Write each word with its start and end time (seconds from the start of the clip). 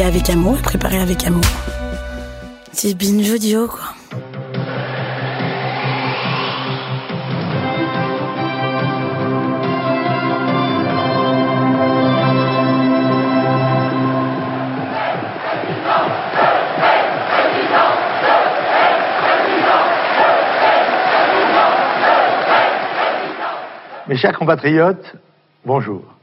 Fait 0.00 0.06
avec 0.06 0.30
amour 0.30 0.58
et 0.58 0.62
préparé 0.62 0.98
avec 0.98 1.26
amour. 1.26 1.44
C'est 2.72 2.94
binge 2.94 3.30
audio, 3.30 3.66
quoi. 3.66 3.80
Mes 24.08 24.16
chers 24.16 24.32
compatriotes, 24.38 25.14
bonjour. 25.66 26.19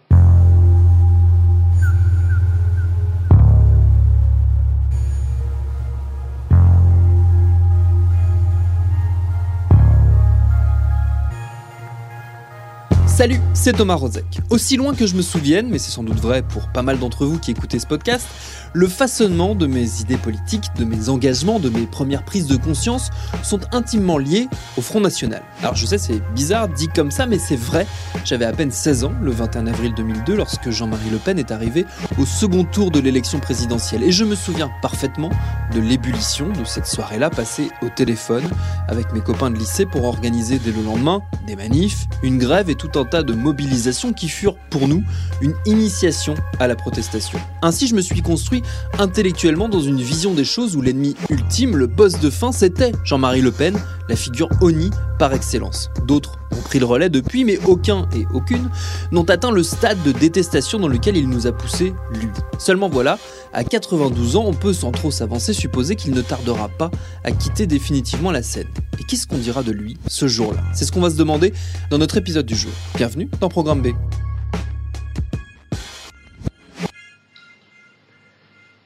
Salut, 13.18 13.40
c'est 13.56 13.74
Thomas 13.74 13.96
Rozek. 13.96 14.42
Aussi 14.52 14.78
loin 14.78 14.94
que 14.94 15.08
je 15.08 15.16
me 15.16 15.24
souvienne, 15.24 15.70
mais 15.72 15.80
c'est 15.80 15.90
sans 15.90 16.04
doute 16.04 16.20
vrai 16.20 16.44
pour 16.44 16.68
pas 16.68 16.84
mal 16.84 17.00
d'entre 17.00 17.26
vous 17.26 17.40
qui 17.40 17.50
écoutez 17.50 17.80
ce 17.80 17.88
podcast, 17.88 18.28
le 18.74 18.88
façonnement 18.88 19.56
de 19.56 19.66
mes 19.66 20.02
idées 20.02 20.18
politiques, 20.18 20.66
de 20.78 20.86
mes 20.86 21.10
engagements, 21.10 21.60
de 21.60 21.70
mes 21.70 21.88
premières 21.88 22.24
prises 22.24 22.46
de 22.46 22.58
conscience 22.58 23.10
sont 23.42 23.60
intimement 23.72 24.20
liés 24.20 24.48
au 24.78 24.82
Front 24.82 25.00
National. 25.00 25.42
Alors 25.62 25.74
je 25.74 25.88
sais, 25.88 25.98
c'est 25.98 26.22
bizarre 26.36 26.68
dit 26.70 26.90
comme 26.90 27.10
ça, 27.10 27.26
mais 27.26 27.40
c'est 27.40 27.56
vrai. 27.56 27.88
J'avais 28.24 28.46
à 28.46 28.54
peine 28.54 28.70
16 28.70 29.06
ans 29.06 29.14
le 29.20 29.32
21 29.32 29.66
avril 29.66 29.96
2002 29.96 30.36
lorsque 30.36 30.70
Jean-Marie 30.70 31.10
Le 31.10 31.18
Pen 31.18 31.40
est 31.40 31.50
arrivé 31.50 31.88
au 32.20 32.26
second 32.28 32.66
tour 32.66 32.92
de 32.92 33.00
l'élection 33.00 33.40
présidentielle. 33.40 34.04
Et 34.04 34.12
je 34.12 34.26
me 34.26 34.36
souviens 34.36 34.70
parfaitement 34.84 35.32
de 35.74 35.80
l'ébullition 35.80 36.50
de 36.50 36.64
cette 36.66 36.86
soirée-là 36.86 37.32
passée 37.32 37.72
au 37.82 37.90
téléphone 37.90 38.44
avec 38.88 39.12
mes 39.12 39.22
copains 39.22 39.50
de 39.50 39.58
lycée 39.58 39.88
pour 39.88 40.04
organiser 40.04 40.60
dès 40.60 40.72
le 40.72 40.84
lendemain 40.84 41.24
des 41.48 41.56
manifs, 41.56 42.06
une 42.22 42.38
grève 42.38 42.70
et 42.70 42.76
tout 42.76 42.92
un 42.94 43.07
de 43.08 43.34
mobilisations 43.34 44.14
qui 44.14 44.28
furent 44.28 44.58
pour 44.70 44.88
nous 44.88 45.04
une 45.42 45.54
initiation 45.66 46.36
à 46.60 46.68
la 46.68 46.76
protestation. 46.76 47.40
Ainsi, 47.62 47.88
je 47.88 47.96
me 47.96 48.02
suis 48.02 48.22
construit 48.22 48.62
intellectuellement 49.00 49.70
dans 49.70 49.82
une 49.82 50.02
vision 50.02 50.34
des 50.34 50.44
choses 50.44 50.76
où 50.76 50.82
l'ennemi 50.82 51.16
ultime, 51.30 51.76
le 51.76 51.88
boss 51.88 52.20
de 52.20 52.30
fin, 52.30 52.52
c'était 52.52 52.92
Jean-Marie 53.04 53.42
Le 53.42 53.52
Pen, 53.52 53.78
la 54.10 54.16
figure 54.16 54.50
ONI 54.62 54.90
par 55.20 55.34
excellence. 55.34 55.90
D'autres 56.06 56.40
ont 56.52 56.62
pris 56.62 56.80
le 56.80 56.86
relais 56.86 57.10
depuis, 57.10 57.46
mais 57.46 57.60
aucun 57.66 58.08
et 58.16 58.26
aucune 58.34 58.70
n'ont 59.12 59.24
atteint 59.24 59.52
le 59.52 59.64
stade 59.64 60.02
de 60.04 60.12
détestation 60.12 60.80
dans 60.80 60.88
lequel 60.88 61.18
il 61.18 61.30
nous 61.30 61.48
a 61.48 61.52
poussé, 61.52 61.94
lui. 62.12 62.30
Seulement 62.60 62.90
voilà, 62.90 63.20
à 63.54 63.64
92 63.64 64.36
ans, 64.36 64.46
on 64.46 64.54
peut 64.54 64.74
sans 64.74 64.92
trop 64.92 65.12
s'avancer 65.12 65.54
supposer 65.54 65.96
qu'il 65.96 66.14
ne 66.14 66.22
tardera 66.22 66.70
pas 66.70 66.92
à 67.24 67.32
quitter 67.32 67.68
définitivement 67.68 68.32
la 68.32 68.44
scène. 68.44 68.68
Et 69.00 69.04
qu'est-ce 69.04 69.28
qu'on 69.28 69.38
dira 69.38 69.64
de 69.64 69.72
lui 69.72 69.98
ce 70.08 70.28
jour-là? 70.28 70.62
C'est 70.74 70.86
ce 70.86 70.92
qu'on 70.92 71.02
va 71.02 71.10
se 71.10 71.18
demander 71.18 71.54
dans 71.90 71.98
notre 71.98 72.18
épisode 72.18 72.46
du 72.46 72.56
jour. 72.56 72.72
Bienvenue 72.96 73.30
dans 73.40 73.50
Programme 73.50 73.82
B. 73.82 73.88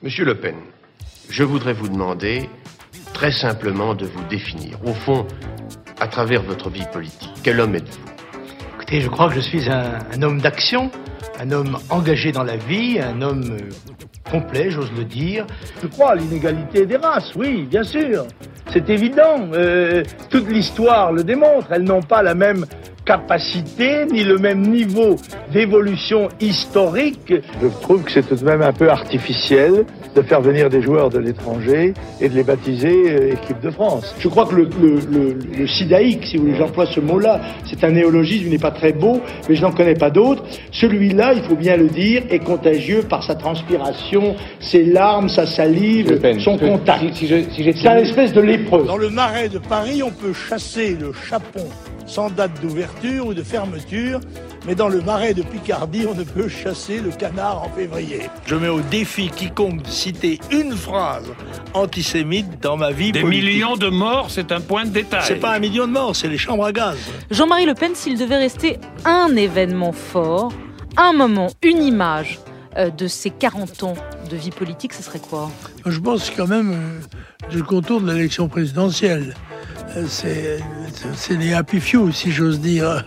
Monsieur 0.04 0.26
Le 0.26 0.40
Pen, 0.40 0.56
je 1.30 1.44
voudrais 1.44 1.74
vous 1.74 1.88
demander 1.88 2.50
très 3.22 3.32
simplement 3.32 3.94
de 3.94 4.08
vous 4.08 4.24
définir. 4.32 4.80
Au 4.84 4.94
fond, 4.94 5.28
à 6.00 6.08
travers 6.08 6.42
votre 6.42 6.72
vie 6.72 6.88
politique, 6.92 7.30
quel 7.44 7.60
homme 7.60 7.76
êtes-vous? 7.76 8.12
Écoutez, 8.74 9.00
je 9.00 9.10
crois 9.10 9.30
que 9.30 9.36
je 9.36 9.42
suis 9.42 9.70
un, 9.70 10.00
un 10.12 10.22
homme 10.24 10.42
d'action, 10.42 10.90
un 11.40 11.52
homme 11.52 11.78
engagé 11.92 12.32
dans 12.32 12.42
la 12.42 12.58
vie, 12.58 13.00
un 13.00 13.22
homme 13.22 13.60
euh, 13.62 13.70
complet, 14.32 14.72
j'ose 14.72 14.92
le 14.98 15.04
dire. 15.04 15.46
Je 15.84 15.86
crois 15.86 16.14
à 16.14 16.16
l'inégalité 16.16 16.88
des 16.88 16.96
races, 16.96 17.36
oui, 17.36 17.68
bien 17.70 17.84
sûr. 17.84 18.26
C'est 18.74 18.90
évident. 18.90 19.50
Euh, 19.54 20.02
toute 20.32 20.50
l'histoire 20.50 21.12
le 21.12 21.24
démontre. 21.24 21.68
Elles 21.72 21.84
n'ont 21.84 22.02
pas 22.02 22.24
la 22.24 22.34
même 22.34 22.66
capacité 23.06 24.06
ni 24.12 24.24
le 24.24 24.38
même 24.38 24.62
niveau 24.62 25.16
d'évolution 25.52 26.30
historique. 26.40 27.34
Je 27.62 27.68
trouve 27.82 28.04
que 28.04 28.12
c'est 28.12 28.28
tout 28.28 28.36
de 28.36 28.46
même 28.46 28.62
un 28.62 28.74
peu 28.74 28.90
artificiel 28.90 29.86
de 30.16 30.22
faire 30.22 30.42
venir 30.42 30.70
des 30.70 30.82
joueurs 30.82 31.10
de 31.10 31.20
l'étranger 31.20 31.94
et 32.20 32.30
de 32.30 32.36
les 32.36 32.44
baptiser 32.44 32.94
euh, 33.10 33.34
équipe 33.34 33.60
de 33.62 33.72
France. 33.72 34.14
Je 34.20 34.28
crois 34.28 34.46
que 34.46 34.56
le, 34.56 34.70
le, 34.82 35.00
le, 35.10 35.38
le 35.58 35.68
sidaïque, 35.68 36.26
si 36.26 36.38
vous 36.38 36.44
voulez, 36.44 36.58
j'emploie 36.58 36.86
ce 36.86 37.00
mot-là, 37.00 37.40
c'est 37.66 37.84
un 37.84 37.92
néologisme, 37.92 38.46
il 38.48 38.52
n'est 38.52 38.58
pas 38.58 38.72
très 38.72 38.92
beau, 38.92 39.22
mais 39.48 39.56
je 39.56 39.62
n'en 39.62 39.72
connais 39.72 39.94
pas 39.96 40.10
d'autres. 40.10 40.44
Celui-là, 40.72 41.34
il 41.34 41.42
faut 41.44 41.56
bien 41.56 41.78
le 41.78 41.88
dire, 41.88 42.24
est 42.30 42.40
contagieux 42.40 43.04
par 43.04 43.24
sa 43.24 43.36
transpiration, 43.36 44.36
ses 44.60 44.84
larmes, 44.84 45.30
sa 45.30 45.46
salive, 45.46 46.20
son 46.40 46.58
contact. 46.58 47.14
Si, 47.14 47.28
si 47.28 47.74
c'est 47.74 47.88
un 47.88 47.98
espèce 47.98 48.34
de 48.34 48.42
lépreux. 48.42 48.84
Dans 48.86 48.98
le 48.98 49.10
marais 49.10 49.48
de 49.48 49.60
Paris, 49.60 50.04
on 50.04 50.12
peut 50.12 50.34
chasser 50.34 50.98
le 51.00 51.14
chapon 51.14 51.66
sans 52.06 52.30
date 52.30 52.52
d'ouverture 52.62 52.91
ou 53.24 53.34
de 53.34 53.44
fermeture, 53.44 54.20
mais 54.68 54.76
dans 54.76 54.88
le 54.90 55.02
marais 55.02 55.34
de 55.34 55.42
Picardie, 55.42 56.06
on 56.10 56.14
ne 56.14 56.24
peut 56.24 56.48
chasser 56.48 57.00
le 57.00 57.10
canard 57.12 57.64
en 57.64 57.70
février. 57.70 58.22
Je 58.46 58.56
mets 58.56 58.68
au 58.68 58.82
défi 58.82 59.30
quiconque 59.30 59.82
de 59.84 59.88
citer 59.90 60.40
une 60.52 60.76
phrase 60.76 61.26
antisémite 61.74 62.62
dans 62.62 62.78
ma 62.78 62.92
vie 62.92 63.12
Des 63.12 63.22
politique. 63.22 63.46
millions 63.46 63.76
de 63.76 63.88
morts, 63.88 64.28
c'est 64.30 64.52
un 64.52 64.62
point 64.62 64.86
de 64.86 64.90
détail. 64.90 65.22
C'est 65.26 65.36
pas 65.36 65.54
un 65.56 65.60
million 65.60 65.88
de 65.88 65.92
morts, 65.92 66.16
c'est 66.16 66.28
les 66.28 66.38
chambres 66.38 66.66
à 66.66 66.72
gaz. 66.72 66.98
Jean-Marie 67.32 67.66
Le 67.66 67.74
Pen, 67.74 67.96
s'il 67.96 68.18
devait 68.20 68.38
rester 68.38 68.78
un 69.06 69.36
événement 69.36 69.92
fort, 69.94 70.54
un 70.98 71.14
moment, 71.14 71.48
une 71.64 71.82
image 71.84 72.40
euh, 72.78 72.90
de 72.90 73.08
ses 73.08 73.30
40 73.32 73.84
ans 73.84 73.94
de 74.30 74.36
vie 74.36 74.52
politique, 74.52 74.94
ce 74.94 75.04
serait 75.04 75.20
quoi? 75.20 75.50
Je 75.86 76.00
pense 76.00 76.30
quand 76.30 76.48
même 76.48 76.72
euh, 76.74 77.50
du 77.52 77.64
contour 77.64 78.02
de 78.02 78.12
l'élection 78.12 78.48
présidentielle. 78.48 79.34
Euh, 79.96 80.06
C'est 80.08 81.38
les 81.38 81.54
happy 81.54 81.80
few, 81.80 82.12
si 82.12 82.32
j'ose 82.32 82.60
dire. 82.60 83.06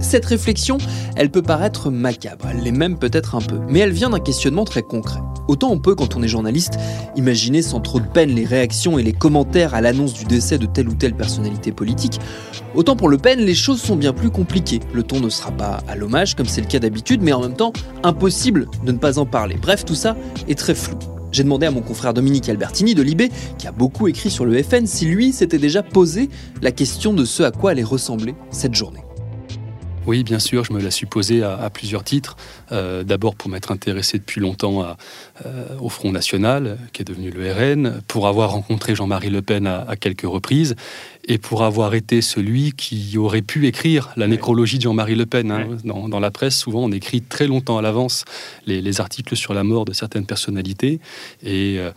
Cette 0.00 0.24
réflexion, 0.24 0.78
elle 1.14 1.30
peut 1.30 1.42
paraître 1.42 1.90
macabre, 1.90 2.46
elle 2.50 2.62
l'est 2.62 2.72
même 2.72 2.98
peut-être 2.98 3.36
un 3.36 3.40
peu, 3.40 3.60
mais 3.68 3.78
elle 3.80 3.92
vient 3.92 4.10
d'un 4.10 4.18
questionnement 4.18 4.64
très 4.64 4.82
concret. 4.82 5.20
Autant 5.46 5.70
on 5.70 5.78
peut, 5.78 5.94
quand 5.94 6.16
on 6.16 6.22
est 6.22 6.28
journaliste, 6.28 6.78
imaginer 7.16 7.62
sans 7.62 7.80
trop 7.80 8.00
de 8.00 8.06
peine 8.06 8.30
les 8.30 8.44
réactions 8.44 8.98
et 8.98 9.04
les 9.04 9.12
commentaires 9.12 9.74
à 9.74 9.80
l'annonce 9.80 10.14
du 10.14 10.24
décès 10.24 10.58
de 10.58 10.66
telle 10.66 10.88
ou 10.88 10.94
telle 10.94 11.14
personnalité 11.14 11.70
politique, 11.70 12.18
autant 12.74 12.96
pour 12.96 13.08
Le 13.08 13.18
Pen, 13.18 13.40
les 13.40 13.54
choses 13.54 13.80
sont 13.80 13.94
bien 13.94 14.12
plus 14.12 14.30
compliquées. 14.30 14.80
Le 14.92 15.02
ton 15.04 15.20
ne 15.20 15.28
sera 15.28 15.52
pas 15.52 15.78
à 15.86 15.94
l'hommage, 15.94 16.34
comme 16.34 16.46
c'est 16.46 16.62
le 16.62 16.66
cas 16.66 16.78
d'habitude, 16.80 17.20
mais 17.22 17.32
en 17.32 17.42
même 17.42 17.54
temps, 17.54 17.72
impossible 18.02 18.66
de 18.84 18.92
ne 18.92 18.98
pas 18.98 19.18
en 19.18 19.26
parler. 19.26 19.58
Bref, 19.60 19.84
tout 19.84 19.94
ça 19.94 20.16
est 20.48 20.58
très 20.58 20.74
flou. 20.74 20.98
J'ai 21.32 21.44
demandé 21.44 21.66
à 21.66 21.70
mon 21.70 21.80
confrère 21.82 22.14
Dominique 22.14 22.48
Albertini 22.48 22.94
de 22.94 23.02
Libé, 23.02 23.30
qui 23.58 23.66
a 23.66 23.72
beaucoup 23.72 24.08
écrit 24.08 24.30
sur 24.30 24.44
le 24.44 24.62
FN, 24.62 24.86
si 24.86 25.06
lui 25.06 25.32
s'était 25.32 25.58
déjà 25.58 25.82
posé 25.82 26.28
la 26.62 26.72
question 26.72 27.12
de 27.12 27.24
ce 27.24 27.42
à 27.42 27.50
quoi 27.50 27.70
allait 27.72 27.82
ressembler 27.82 28.34
cette 28.50 28.74
journée. 28.74 29.00
Oui, 30.06 30.24
bien 30.24 30.38
sûr, 30.38 30.64
je 30.64 30.72
me 30.72 30.80
la 30.80 30.90
suis 30.90 31.06
posée 31.06 31.42
à, 31.42 31.56
à 31.56 31.70
plusieurs 31.70 32.02
titres. 32.02 32.36
Euh, 32.72 33.04
D'abord 33.04 33.34
pour 33.36 33.48
m'être 33.50 33.70
intéressé 33.70 34.18
depuis 34.18 34.40
longtemps 34.40 34.80
à, 34.82 34.96
euh, 35.46 35.66
au 35.80 35.88
Front 35.88 36.10
National, 36.10 36.78
qui 36.92 37.02
est 37.02 37.04
devenu 37.04 37.30
le 37.30 37.52
RN, 37.52 38.00
pour 38.08 38.26
avoir 38.26 38.50
rencontré 38.52 38.94
Jean-Marie 38.94 39.30
Le 39.30 39.42
Pen 39.42 39.66
à, 39.66 39.82
à 39.82 39.96
quelques 39.96 40.22
reprises, 40.22 40.74
et 41.28 41.36
pour 41.38 41.62
avoir 41.62 41.94
été 41.94 42.22
celui 42.22 42.72
qui 42.72 43.16
aurait 43.18 43.42
pu 43.42 43.66
écrire 43.66 44.08
la 44.16 44.26
nécrologie 44.26 44.78
de 44.78 44.82
Jean-Marie 44.82 45.14
Le 45.14 45.26
Pen. 45.26 45.52
hein. 45.52 45.68
Dans, 45.84 46.08
dans 46.08 46.18
la 46.18 46.30
presse, 46.30 46.56
souvent, 46.58 46.82
on 46.84 46.92
écrit 46.92 47.20
très 47.20 47.46
longtemps 47.46 47.78
à 47.78 47.82
l'avance 47.82 48.24
les, 48.66 48.80
les 48.80 49.00
articles 49.00 49.36
sur 49.36 49.54
la 49.54 49.62
mort 49.64 49.84
de 49.84 49.92
certaines 49.92 50.26
personnalités, 50.26 50.98
et 51.44 51.76
euh, 51.78 51.90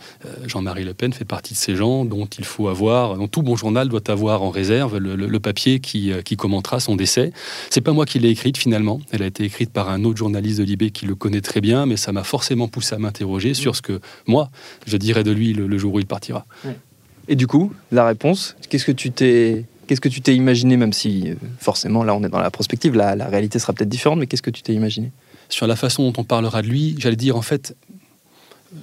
Jean-Marie 0.46 0.84
Le 0.84 0.94
Pen 0.94 1.12
fait 1.12 1.24
partie 1.24 1.54
de 1.54 1.58
ces 1.58 1.74
gens 1.74 2.04
dont 2.04 2.26
il 2.26 2.44
faut 2.44 2.68
avoir, 2.68 3.16
dont 3.16 3.28
tout 3.28 3.42
bon 3.42 3.56
journal 3.56 3.88
doit 3.88 4.08
avoir 4.08 4.42
en 4.42 4.50
réserve 4.50 4.98
le, 4.98 5.16
le- 5.16 5.26
le 5.26 5.40
papier 5.40 5.80
qui, 5.80 6.12
qui 6.24 6.36
commentera 6.36 6.78
son 6.80 6.94
décès. 6.96 7.32
C'est 7.70 7.80
pas 7.80 7.93
moi 7.94 8.04
qui 8.04 8.18
l'ai 8.18 8.28
écrite 8.28 8.58
finalement. 8.58 9.00
Elle 9.10 9.22
a 9.22 9.26
été 9.26 9.44
écrite 9.44 9.70
par 9.70 9.88
un 9.88 10.04
autre 10.04 10.18
journaliste 10.18 10.58
de 10.58 10.64
Libé 10.64 10.90
qui 10.90 11.06
le 11.06 11.14
connaît 11.14 11.40
très 11.40 11.60
bien, 11.60 11.86
mais 11.86 11.96
ça 11.96 12.12
m'a 12.12 12.24
forcément 12.24 12.68
poussé 12.68 12.94
à 12.94 12.98
m'interroger 12.98 13.54
sur 13.54 13.74
ce 13.74 13.82
que 13.82 14.00
moi, 14.26 14.50
je 14.86 14.96
dirais 14.96 15.24
de 15.24 15.30
lui 15.30 15.52
le, 15.54 15.66
le 15.66 15.78
jour 15.78 15.94
où 15.94 15.98
il 15.98 16.06
partira. 16.06 16.44
Et 17.28 17.36
du 17.36 17.46
coup, 17.46 17.72
la 17.90 18.06
réponse, 18.06 18.56
qu'est-ce 18.68 18.84
que 18.84 18.92
tu 18.92 19.10
t'es 19.10 19.64
Qu'est-ce 19.86 20.00
que 20.00 20.08
tu 20.08 20.22
t'es 20.22 20.34
imaginé, 20.34 20.78
même 20.78 20.94
si 20.94 21.30
euh, 21.30 21.34
forcément 21.58 22.04
là 22.04 22.14
on 22.14 22.24
est 22.24 22.30
dans 22.30 22.38
la 22.38 22.50
prospective, 22.50 22.94
la, 22.94 23.16
la 23.16 23.26
réalité 23.26 23.58
sera 23.58 23.74
peut-être 23.74 23.88
différente, 23.90 24.18
mais 24.18 24.26
qu'est-ce 24.26 24.40
que 24.40 24.50
tu 24.50 24.62
t'es 24.62 24.72
imaginé? 24.72 25.12
Sur 25.50 25.66
la 25.66 25.76
façon 25.76 26.10
dont 26.10 26.20
on 26.20 26.24
parlera 26.24 26.62
de 26.62 26.68
lui, 26.68 26.94
j'allais 26.98 27.16
dire 27.16 27.36
en 27.36 27.42
fait, 27.42 27.76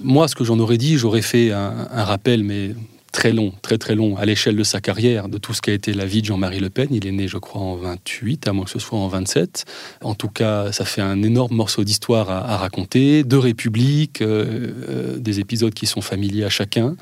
moi 0.00 0.28
ce 0.28 0.36
que 0.36 0.44
j'en 0.44 0.60
aurais 0.60 0.78
dit, 0.78 0.98
j'aurais 0.98 1.22
fait 1.22 1.50
un, 1.50 1.88
un 1.90 2.04
rappel, 2.04 2.44
mais 2.44 2.76
très 3.12 3.32
long, 3.32 3.52
très 3.60 3.78
très 3.78 3.94
long, 3.94 4.16
à 4.16 4.24
l'échelle 4.24 4.56
de 4.56 4.64
sa 4.64 4.80
carrière, 4.80 5.28
de 5.28 5.38
tout 5.38 5.52
ce 5.52 5.60
qu'a 5.60 5.72
été 5.72 5.92
la 5.92 6.06
vie 6.06 6.22
de 6.22 6.26
Jean-Marie 6.26 6.60
Le 6.60 6.70
Pen. 6.70 6.88
Il 6.90 7.06
est 7.06 7.12
né, 7.12 7.28
je 7.28 7.36
crois, 7.36 7.60
en 7.60 7.76
28, 7.76 8.48
à 8.48 8.52
moins 8.52 8.64
que 8.64 8.70
ce 8.70 8.78
soit 8.78 8.98
en 8.98 9.06
27. 9.08 9.66
En 10.00 10.14
tout 10.14 10.28
cas, 10.28 10.72
ça 10.72 10.84
fait 10.84 11.02
un 11.02 11.22
énorme 11.22 11.54
morceau 11.54 11.84
d'histoire 11.84 12.30
à, 12.30 12.54
à, 12.54 12.56
raconter, 12.56 13.22
de 13.22 13.36
République, 13.36 14.22
euh, 14.22 14.72
euh, 14.88 15.18
des 15.18 15.40
épisodes 15.40 15.74
qui 15.74 15.86
sont 15.86 16.00
familiers 16.00 16.44
à 16.44 16.48
chacun. 16.48 16.96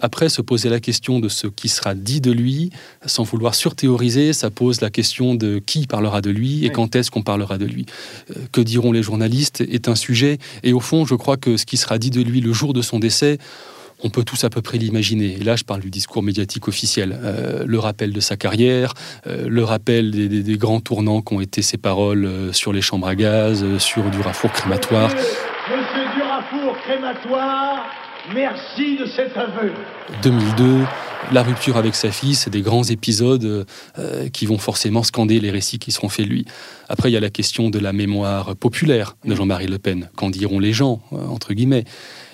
Après, 0.00 0.30
se 0.30 0.40
poser 0.40 0.70
la 0.70 0.80
question 0.80 1.20
de 1.20 1.28
ce 1.28 1.46
qui 1.46 1.68
sera 1.68 1.94
dit 1.94 2.22
de 2.22 2.32
lui, 2.32 2.70
sans 3.04 3.24
vouloir 3.24 3.54
surthéoriser, 3.54 4.32
ça 4.32 4.50
pose 4.50 4.80
la 4.80 4.88
question 4.88 5.34
de 5.34 5.58
qui 5.58 5.86
parlera 5.86 6.22
de 6.22 6.30
lui 6.30 6.64
et 6.64 6.68
oui. 6.68 6.72
quand 6.72 6.96
est-ce 6.96 7.10
qu'on 7.10 7.22
parlera 7.22 7.58
de 7.58 7.66
lui. 7.66 7.84
Euh, 8.30 8.40
que 8.50 8.62
diront 8.62 8.92
les 8.92 9.02
journalistes 9.02 9.60
est 9.60 9.88
un 9.88 9.94
sujet. 9.94 10.38
Et 10.62 10.72
au 10.72 10.80
fond, 10.80 11.04
je 11.04 11.14
crois 11.14 11.36
que 11.36 11.58
ce 11.58 11.66
qui 11.66 11.76
sera 11.76 11.98
dit 11.98 12.10
de 12.10 12.22
lui 12.22 12.40
le 12.40 12.52
jour 12.52 12.72
de 12.72 12.80
son 12.80 12.98
décès, 12.98 13.38
on 14.02 14.10
peut 14.10 14.24
tous 14.24 14.44
à 14.44 14.50
peu 14.50 14.62
près 14.62 14.78
l'imaginer. 14.78 15.36
Et 15.40 15.44
là, 15.44 15.56
je 15.56 15.64
parle 15.64 15.80
du 15.80 15.90
discours 15.90 16.22
médiatique 16.22 16.68
officiel. 16.68 17.18
Euh, 17.22 17.64
le 17.66 17.78
rappel 17.78 18.12
de 18.12 18.20
sa 18.20 18.36
carrière, 18.36 18.94
euh, 19.26 19.46
le 19.48 19.64
rappel 19.64 20.10
des, 20.10 20.56
grands 20.56 20.80
tournants 20.80 21.22
qu'ont 21.22 21.40
été 21.40 21.62
ses 21.62 21.78
paroles 21.78 22.24
euh, 22.24 22.52
sur 22.52 22.72
les 22.72 22.82
chambres 22.82 23.06
à 23.06 23.14
gaz, 23.14 23.64
sur 23.78 24.02
Durafour 24.04 24.52
crématoire. 24.52 25.10
Monsieur 25.10 26.04
Durafour 26.16 26.76
crématoire, 26.82 27.84
merci 28.34 28.96
de 28.96 29.06
cet 29.06 29.36
aveu. 29.36 29.72
2002, 30.22 30.84
la 31.32 31.42
rupture 31.42 31.76
avec 31.76 31.94
sa 31.94 32.10
fille, 32.10 32.34
c'est 32.34 32.50
des 32.50 32.62
grands 32.62 32.84
épisodes 32.84 33.66
euh, 33.98 34.28
qui 34.28 34.46
vont 34.46 34.58
forcément 34.58 35.02
scander 35.02 35.40
les 35.40 35.50
récits 35.50 35.78
qui 35.78 35.92
seront 35.92 36.08
faits 36.08 36.26
de 36.26 36.30
lui. 36.30 36.44
Après, 36.88 37.10
il 37.10 37.12
y 37.12 37.16
a 37.16 37.20
la 37.20 37.30
question 37.30 37.70
de 37.70 37.78
la 37.78 37.92
mémoire 37.92 38.56
populaire 38.56 39.16
de 39.24 39.34
Jean-Marie 39.34 39.66
Le 39.66 39.78
Pen. 39.78 40.10
Qu'en 40.16 40.30
diront 40.30 40.58
les 40.58 40.72
gens, 40.72 41.00
euh, 41.12 41.26
entre 41.26 41.52
guillemets? 41.54 41.84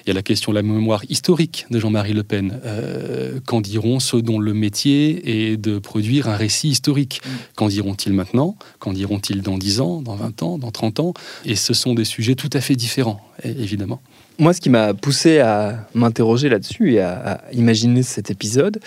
Il 0.04 0.10
y 0.10 0.12
a 0.12 0.14
la 0.14 0.22
question 0.22 0.52
de 0.52 0.56
la 0.56 0.62
mémoire 0.62 1.02
historique 1.08 1.66
de 1.70 1.80
Jean-Marie 1.80 2.12
Le 2.12 2.22
Pen. 2.22 2.60
Euh, 2.64 3.40
Qu'en 3.44 3.60
diront 3.60 3.98
ceux 3.98 4.22
dont 4.22 4.38
le 4.38 4.54
métier 4.54 5.50
est 5.50 5.56
de 5.56 5.78
produire 5.80 6.28
un 6.28 6.36
récit 6.36 6.68
historique? 6.68 7.20
Qu'en 7.56 7.68
diront-ils 7.68 8.12
maintenant? 8.12 8.56
Qu'en 8.78 8.92
diront-ils 8.92 9.42
dans 9.42 9.58
10 9.58 9.80
ans, 9.80 10.02
dans 10.02 10.14
20 10.14 10.42
ans, 10.42 10.58
dans 10.58 10.70
30 10.70 11.00
ans? 11.00 11.14
Et 11.44 11.56
ce 11.56 11.74
sont 11.74 11.94
des 11.94 12.04
sujets 12.04 12.36
tout 12.36 12.50
à 12.52 12.60
fait 12.60 12.76
différents, 12.76 13.20
évidemment. 13.42 14.00
Moi, 14.38 14.52
ce 14.52 14.60
qui 14.60 14.68
m'a 14.68 14.92
poussé 14.92 15.38
à 15.38 15.86
m'interroger 15.94 16.48
là-dessus 16.48 16.94
et 16.94 17.00
à, 17.00 17.40
imaginer 17.52 18.02
cet 18.02 18.30
épisode, 18.30 18.80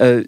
euh, 0.00 0.24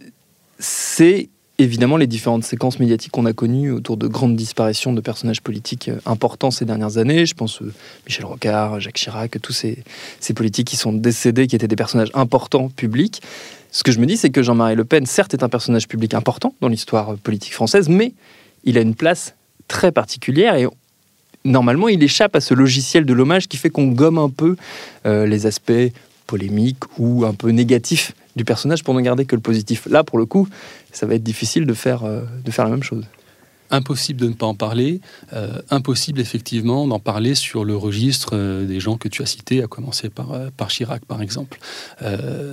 c'est 0.59 1.29
évidemment 1.59 1.97
les 1.97 2.07
différentes 2.07 2.45
séquences 2.45 2.79
médiatiques 2.79 3.11
qu'on 3.11 3.27
a 3.27 3.33
connues 3.33 3.73
autour 3.73 3.97
de 3.97 4.07
grandes 4.07 4.37
disparitions 4.37 4.93
de 4.93 5.01
personnages 5.01 5.43
politiques 5.43 5.89
euh, 5.89 5.99
importants 6.07 6.53
ces 6.53 6.65
dernières 6.65 6.99
années. 6.99 7.27
Je 7.27 7.35
pense 7.35 7.61
euh, 7.61 7.73
Michel 8.07 8.25
Rocard, 8.25 8.79
Jacques 8.79 8.95
Chirac, 8.95 9.41
tous 9.43 9.53
ces, 9.53 9.83
ces, 10.21 10.33
politiques 10.33 10.69
qui 10.69 10.77
sont 10.77 10.93
décédés, 10.93 11.49
qui 11.49 11.57
étaient 11.57 11.67
des 11.67 11.77
personnages 11.77 12.11
importants 12.15 12.69
publics. 12.69 13.21
Ce 13.73 13.83
que 13.83 13.91
je 13.91 13.99
me 13.99 14.07
dis, 14.07 14.17
c'est 14.17 14.31
que 14.31 14.45
Jean-Marie 14.45 14.77
Le 14.77 14.85
Pen, 14.85 15.07
certes, 15.07 15.35
est 15.35 15.43
un 15.43 15.49
personnage 15.49 15.89
public 15.89 16.15
important 16.15 16.55
dans 16.61 16.69
l'histoire 16.69 17.17
politique 17.17 17.53
française, 17.53 17.89
mais 17.89 18.13
il 18.63 18.79
a 18.79 18.81
une 18.81 18.95
place 18.95 19.35
très 19.67 19.91
particulière 19.91 20.55
et 20.55 20.67
normalement, 21.49 21.89
il 21.89 22.03
échappe 22.03 22.37
à 22.37 22.41
ce 22.41 22.55
logiciel 22.55 23.05
de 23.05 23.13
l'hommage 23.13 23.49
qui 23.49 23.57
fait 23.57 23.71
qu'on 23.71 23.89
gomme 23.89 24.19
un 24.19 24.31
peu 24.31 24.57
euh, 25.07 25.27
les 25.27 25.47
aspects 25.47 25.73
polémiques 26.27 26.85
ou 26.99 27.25
un 27.25 27.35
peu 27.35 27.51
négatifs 27.51 28.13
du 28.37 28.45
personnage 28.45 28.85
pour 28.85 28.95
ne 28.95 29.01
garder 29.01 29.25
que 29.25 29.35
le 29.35 29.41
positif. 29.41 29.87
Là, 29.91 30.05
pour 30.05 30.19
le 30.19 30.27
coup, 30.27 30.49
ça 30.93 31.07
va 31.07 31.15
être 31.15 31.23
difficile 31.23 31.67
de 31.67 31.75
faire, 31.75 32.05
euh, 32.05 32.23
de 32.45 32.51
faire 32.51 32.65
la 32.65 32.71
même 32.71 32.83
chose. 32.83 33.05
Impossible 33.71 34.23
de 34.23 34.29
ne 34.29 34.33
pas 34.33 34.47
en 34.47 34.55
parler, 34.55 35.03
euh, 35.35 35.61
impossible 35.69 36.21
effectivement 36.21 36.87
d'en 36.87 37.01
parler 37.01 37.35
sur 37.35 37.67
le 37.67 37.77
registre 37.77 38.65
des 38.65 38.81
gens 38.81 38.97
que 38.97 39.09
tu 39.09 39.21
as 39.21 39.27
cités, 39.27 39.63
à 39.63 39.67
commencer 39.67 40.09
par, 40.09 40.29
par 40.57 40.69
Chirac 40.69 41.05
par 41.05 41.21
exemple. 41.21 41.59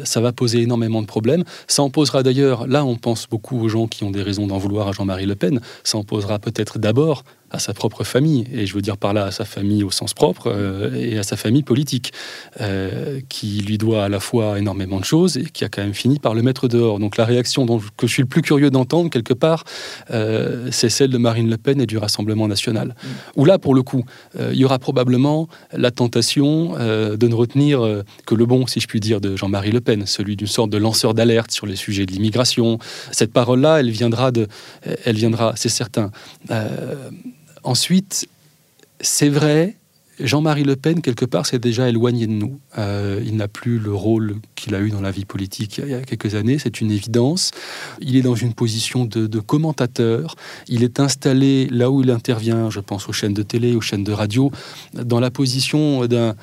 Ça 0.04 0.20
va 0.20 0.34
poser 0.34 0.64
énormément 0.64 1.02
de 1.02 1.08
problèmes. 1.08 1.46
Ça 1.70 1.84
en 1.84 1.90
posera 1.90 2.22
d'ailleurs, 2.22 2.68
là 2.68 2.84
on 2.84 2.98
pense 2.98 3.28
beaucoup 3.30 3.58
aux 3.62 3.70
gens 3.70 3.88
qui 3.88 4.04
ont 4.04 4.12
des 4.12 4.24
raisons 4.24 4.46
d'en 4.46 4.58
vouloir 4.58 4.90
à 4.90 4.92
Jean-Marie 4.92 5.26
Le 5.26 5.36
Pen, 5.36 5.62
ça 5.86 5.98
en 5.98 6.04
posera 6.04 6.38
peut-être 6.38 6.80
d'abord 6.80 7.24
à 7.52 7.60
sa 7.60 7.74
propre 7.74 8.04
famille, 8.04 8.46
et 8.52 8.66
je 8.66 8.74
veux 8.74 8.82
dire 8.82 8.98
par 8.98 9.14
là 9.14 9.26
à 9.26 9.32
sa 9.32 9.46
famille 9.46 9.84
au 9.84 9.92
sens 9.92 10.14
propre, 10.14 10.48
euh, 10.48 10.94
et 10.96 11.18
à 11.18 11.24
sa 11.24 11.38
famille 11.38 11.64
politique, 11.64 12.12
euh, 12.60 13.22
qui 13.30 13.62
lui 13.62 13.78
doit 13.78 14.06
à 14.06 14.10
la 14.10 14.20
fois 14.20 14.58
énormément 14.58 15.00
de 15.00 15.06
choses 15.06 15.38
et 15.38 15.46
qui 15.46 15.64
a 15.64 15.70
quand 15.70 15.84
même 15.84 15.94
fini 15.94 16.20
par 16.20 16.34
le 16.34 16.42
mettre 16.42 16.68
dehors. 16.68 17.00
Donc 17.00 17.18
la 17.18 17.26
réaction 17.26 17.66
dont, 17.66 17.80
que 17.98 18.08
je 18.08 18.12
suis 18.12 18.24
le 18.24 18.28
plus 18.28 18.42
curieux 18.42 18.72
d'entendre, 18.72 19.10
quelque 19.10 19.34
part, 19.34 19.64
euh, 20.12 20.70
c'est 20.72 20.90
celle 20.90 21.12
de 21.12 21.18
Marine 21.18 21.50
Le 21.50 21.58
Pen 21.58 21.80
et 21.80 21.86
du 21.86 21.98
Rassemblement 21.98 22.48
national. 22.48 22.90
Mmh. 22.90 23.08
Où 23.38 23.46
là, 23.46 23.60
pour 23.60 23.76
le 23.76 23.84
coup, 23.84 24.04
il 24.38 24.58
y 24.58 24.66
aura 24.66 24.80
probablement 24.80 25.48
la 25.72 25.92
tentation 25.92 26.74
de 26.74 27.28
ne 27.28 27.34
retenir 27.34 28.04
que 28.26 28.36
le 28.36 28.46
bon, 28.46 28.68
si 28.68 28.80
je 28.80 28.88
puis 28.88 29.00
dire, 29.00 29.22
de 29.22 29.36
Jean-Marie 29.36 29.72
Le 29.72 29.82
Pen, 29.82 30.06
celui 30.06 30.36
d'une 30.36 30.48
sorte 30.48 30.70
de 30.70 30.78
lanceur 30.78 31.14
d'alerte 31.14 31.52
sur 31.52 31.66
les 31.66 31.76
sujets 31.76 32.06
de 32.06 32.12
l'immigration. 32.12 32.80
Cette 33.12 33.32
parole-là, 33.32 33.80
elle 33.80 33.92
viendra, 33.92 34.32
de, 34.32 34.48
elle 35.06 35.16
viendra, 35.16 35.54
c'est 35.56 35.70
certain. 35.70 36.12
Ensuite, 37.66 38.30
c'est 39.02 39.28
vrai, 39.28 39.76
Jean-Marie 40.20 40.64
Le 40.64 40.76
Pen, 40.76 41.02
quelque 41.02 41.26
part, 41.26 41.46
s'est 41.46 41.60
déjà 41.60 41.90
éloigné 41.90 42.28
de 42.28 42.32
nous. 42.32 42.60
Euh, 42.78 43.22
il 43.26 43.36
n'a 43.36 43.48
plus 43.48 43.80
le 43.80 43.94
rôle 43.94 44.36
qu'il 44.56 44.76
a 44.76 44.82
eu 44.82 44.92
dans 44.92 45.02
la 45.02 45.12
vie 45.12 45.26
politique 45.26 45.80
il 45.84 45.90
y 45.90 45.94
a 45.96 46.02
quelques 46.02 46.36
années, 46.36 46.60
c'est 46.60 46.80
une 46.80 46.92
évidence. 46.92 47.52
Il 48.00 48.16
est 48.16 48.22
dans 48.22 48.36
une 48.36 48.54
position 48.54 49.06
de, 49.06 49.28
de, 49.28 49.40
commentateur. 49.40 50.36
Il 50.68 50.84
est 50.84 51.00
installé 51.00 51.68
là 51.72 51.90
où 51.90 52.02
il 52.02 52.12
intervient, 52.12 52.70
je 52.70 52.80
pense 52.80 53.10
aux 53.10 53.14
chaînes 53.14 53.34
de 53.34 53.44
télé, 53.44 53.76
aux 53.76 53.82
chaînes 53.82 54.04
de 54.04 54.14
radio, 54.14 54.52
dans 54.94 55.20
la 55.20 55.32
position 55.32 56.06
d'un 56.06 56.36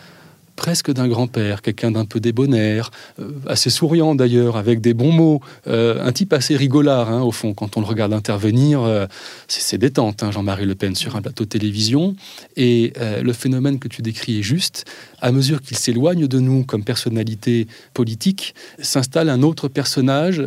presque 0.56 0.92
d'un 0.92 1.08
grand-père, 1.08 1.62
quelqu'un 1.62 1.90
d'un 1.90 2.04
peu 2.04 2.20
débonnaire, 2.20 2.90
euh, 3.18 3.30
assez 3.46 3.70
souriant 3.70 4.14
d'ailleurs, 4.14 4.56
avec 4.56 4.80
des 4.80 4.94
bons 4.94 5.12
mots, 5.12 5.40
euh, 5.66 6.04
un 6.04 6.12
type 6.12 6.32
assez 6.32 6.56
rigolard 6.56 7.10
hein, 7.10 7.22
au 7.22 7.32
fond, 7.32 7.54
quand 7.54 7.76
on 7.76 7.80
le 7.80 7.86
regarde 7.86 8.12
intervenir, 8.12 8.82
euh, 8.82 9.06
c'est 9.48 9.78
détente, 9.78 10.22
hein, 10.22 10.30
Jean-Marie 10.30 10.66
Le 10.66 10.74
Pen 10.74 10.94
sur 10.94 11.16
un 11.16 11.22
plateau 11.22 11.44
de 11.44 11.48
télévision, 11.48 12.14
et 12.56 12.92
le 13.22 13.32
phénomène 13.32 13.78
que 13.78 13.88
tu 13.88 14.02
décris 14.02 14.40
est 14.40 14.42
juste, 14.42 14.84
à 15.20 15.32
mesure 15.32 15.60
qu'il 15.60 15.76
s'éloigne 15.76 16.26
de 16.26 16.38
nous 16.38 16.64
comme 16.64 16.84
personnalité 16.84 17.66
politique, 17.94 18.54
s'installe 18.80 19.28
un 19.28 19.42
autre 19.42 19.68
personnage 19.68 20.42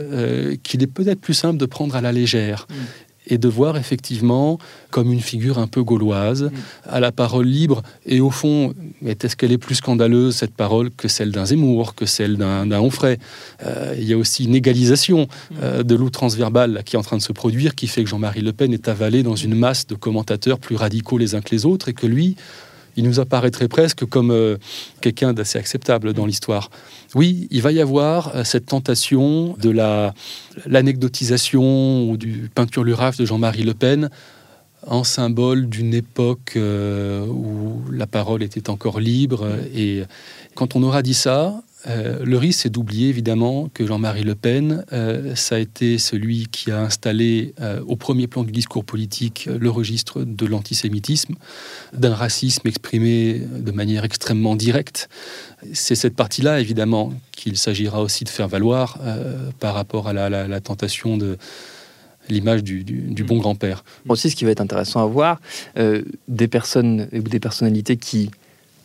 qu'il 0.63 0.83
est 0.83 0.87
peut-être 0.87 1.19
plus 1.19 1.33
simple 1.33 1.57
de 1.57 1.65
prendre 1.65 1.95
à 1.95 2.01
la 2.01 2.11
légère. 2.11 2.67
Mmh 2.69 3.04
et 3.27 3.38
de 3.38 3.48
voir 3.48 3.77
effectivement 3.77 4.60
comme 4.92 5.12
une 5.12 5.22
figure 5.22 5.60
un 5.60 5.68
peu 5.68 5.83
gauloise, 5.83 6.44
mmh. 6.44 6.51
à 6.89 7.00
la 7.00 7.12
parole 7.12 7.48
libre, 7.48 7.82
et 8.05 8.22
au 8.22 8.29
fond, 8.29 8.74
est-ce 9.05 9.36
qu'elle 9.36 9.51
est 9.51 9.58
plus 9.58 9.75
scandaleuse, 9.75 10.36
cette 10.36 10.53
parole, 10.53 10.89
que 10.91 11.08
celle 11.08 11.32
d'un 11.32 11.46
Zemmour, 11.46 11.96
que 11.96 12.05
celle 12.05 12.38
d'un 12.38 12.72
Onfray? 12.72 13.17
Euh, 13.65 13.96
Il 13.98 14.05
y 14.05 14.13
a 14.13 14.17
aussi 14.17 14.46
une 14.46 14.55
égalisation 14.55 15.24
mmh. 15.24 15.55
euh, 15.63 15.84
de 15.84 15.96
l'outrance 15.96 16.36
verbale 16.36 16.82
qui 16.86 16.96
est 16.96 17.00
en 17.00 17.03
train 17.03 17.17
de 17.17 17.22
se 17.22 17.34
produire, 17.34 17.75
qui 17.75 17.88
fait 17.88 18.03
que 18.03 18.10
Jean-Marie 18.10 18.41
Le 18.41 18.53
Pen 18.53 18.74
est 18.74 18.88
avalé 18.88 19.24
dans 19.24 19.36
une 19.36 19.55
masse 19.55 19.88
de 19.88 19.96
commentateurs 19.96 20.60
plus 20.60 20.75
radicaux 20.75 21.17
les 21.17 21.36
uns 21.36 21.41
que 21.41 21.51
les 21.51 21.65
autres, 21.65 21.89
et 21.89 21.94
que 21.94 22.08
lui, 22.08 22.36
il 22.95 23.03
nous 23.03 23.19
apparaîtrait 23.19 23.67
presque 23.67 24.05
comme 24.05 24.31
euh, 24.31 24.57
quelqu'un 25.01 25.33
d'assez 25.33 25.57
acceptable 25.57 26.13
dans 26.13 26.25
l'histoire. 26.25 26.69
Oui, 27.13 27.47
il 27.51 27.61
va 27.61 27.71
y 27.71 27.81
avoir 27.81 28.35
euh, 28.35 28.43
cette 28.43 28.65
tentation 28.67 29.55
de 29.59 29.69
l'anecdotisation 30.65 31.61
la, 31.61 32.11
ou 32.11 32.17
du 32.17 32.49
peinture 32.53 32.83
lurave 32.83 33.17
de 33.17 33.25
Jean-Marie 33.25 33.63
Le 33.63 33.73
Pen 33.73 34.09
en 34.87 35.03
symbole 35.03 35.67
d'une 35.67 35.93
époque 35.93 36.53
euh, 36.55 37.25
où 37.25 37.81
la 37.91 38.07
parole 38.07 38.43
était 38.43 38.69
encore 38.69 38.99
libre. 38.99 39.47
Et 39.73 40.03
quand 40.53 40.75
on 40.75 40.83
aura 40.83 41.01
dit 41.01 41.15
ça, 41.15 41.61
euh, 41.88 42.24
le 42.24 42.38
risque, 42.38 42.62
c'est 42.62 42.70
d'oublier 42.70 43.10
évidemment 43.10 43.70
que 43.74 43.86
Jean-Marie 43.86 44.24
Le 44.24 44.36
Pen, 44.36 44.84
euh, 44.94 45.36
ça 45.36 45.56
a 45.56 45.60
été 45.60 45.98
celui 45.98 46.48
qui 46.48 46.72
a 46.72 46.82
installé 46.82 47.54
euh, 47.62 47.82
au 47.88 47.96
premier 47.96 48.27
plan 48.27 48.44
du 48.44 48.51
discours 48.51 48.84
politique 48.84 49.48
le 49.48 49.70
registre 49.70 50.24
de 50.24 50.46
l'antisémitisme, 50.46 51.36
d'un 51.94 52.13
racisme 52.13 52.68
exprimé 52.68 53.39
de 53.39 53.72
manière 53.72 54.04
extrêmement 54.04 54.56
directe. 54.56 55.10
C'est 55.74 55.96
cette 55.96 56.15
partie-là, 56.15 56.60
évidemment, 56.60 57.13
qu'il 57.32 57.58
s'agira 57.58 58.01
aussi 58.01 58.24
de 58.24 58.30
faire 58.30 58.48
valoir 58.48 59.00
par 59.60 59.74
rapport 59.74 60.08
à 60.08 60.13
la, 60.13 60.30
la, 60.30 60.48
la 60.48 60.62
tentation 60.62 61.18
de 61.18 61.38
l'image 62.30 62.63
du, 62.63 62.84
du, 62.84 63.01
du, 63.01 63.24
bon 63.24 63.38
grand-père. 63.38 63.84
Aussi, 64.08 64.30
ce 64.30 64.36
qui 64.36 64.46
va 64.46 64.51
être 64.51 64.62
intéressant 64.62 65.01
à 65.01 65.06
voir, 65.06 65.39
euh, 65.77 66.04
des 66.27 66.48
personnes 66.48 67.08
ou 67.13 67.22
des 67.22 67.39
personnalités 67.39 67.98
qui, 67.98 68.32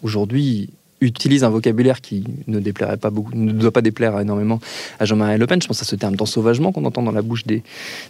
aujourd'hui, 0.02 0.70
utilise 1.00 1.44
un 1.44 1.48
vocabulaire 1.48 2.00
qui 2.00 2.24
ne 2.46 2.60
déplairait 2.60 2.96
pas 2.96 3.10
beaucoup, 3.10 3.32
ne 3.34 3.52
doit 3.52 3.72
pas 3.72 3.82
déplaire 3.82 4.18
énormément 4.20 4.60
à 4.98 5.04
Jean-Marie 5.04 5.38
Le 5.38 5.46
Pen. 5.46 5.60
Je 5.60 5.66
pense 5.66 5.80
à 5.82 5.84
ce 5.84 5.96
terme 5.96 6.16
d'ensauvagement 6.16 6.72
qu'on 6.72 6.84
entend 6.84 7.02
dans 7.02 7.12
la 7.12 7.22
bouche 7.22 7.46
des, 7.46 7.62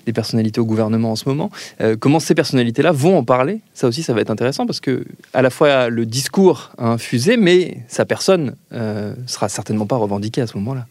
des, 0.06 0.12
personnalités 0.12 0.60
au 0.60 0.64
gouvernement 0.64 1.12
en 1.12 1.16
ce 1.16 1.28
moment. 1.28 1.50
Euh, 1.80 1.96
comment 1.98 2.20
ces 2.20 2.34
personnalités-là 2.34 2.92
vont 2.92 3.16
en 3.16 3.24
parler? 3.24 3.60
Ça 3.74 3.88
aussi, 3.88 4.02
ça 4.02 4.12
va 4.12 4.20
être 4.20 4.30
intéressant 4.30 4.66
parce 4.66 4.80
que 4.80 5.04
à 5.34 5.42
la 5.42 5.50
fois 5.50 5.88
le 5.88 6.06
discours 6.06 6.72
a 6.78 6.88
infusé, 6.88 7.36
mais 7.36 7.84
sa 7.88 8.04
personne 8.04 8.54
euh, 8.72 9.14
sera 9.26 9.48
certainement 9.48 9.86
pas 9.86 9.96
revendiquée 9.96 10.40
à 10.40 10.46
ce 10.46 10.56
moment-là. 10.58 10.86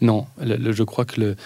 Non, 0.00 0.26
je 0.40 0.82
crois 0.82 1.04
que 1.04 1.36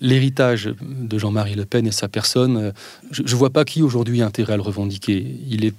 l'héritage 0.00 0.72
de 0.80 1.18
Jean-Marie 1.18 1.54
Le 1.54 1.64
Pen 1.64 1.86
et 1.86 1.92
sa 1.92 2.08
personne, 2.08 2.56
euh, 2.56 2.72
je 3.10 3.22
ne 3.22 3.38
vois 3.38 3.50
pas 3.50 3.64
qui 3.64 3.82
aujourd'hui 3.82 4.22
a 4.22 4.26
intérêt 4.26 4.54
à 4.54 4.56
le 4.56 4.62
revendiquer. 4.62 5.24
Il 5.48 5.64
est, 5.64 5.74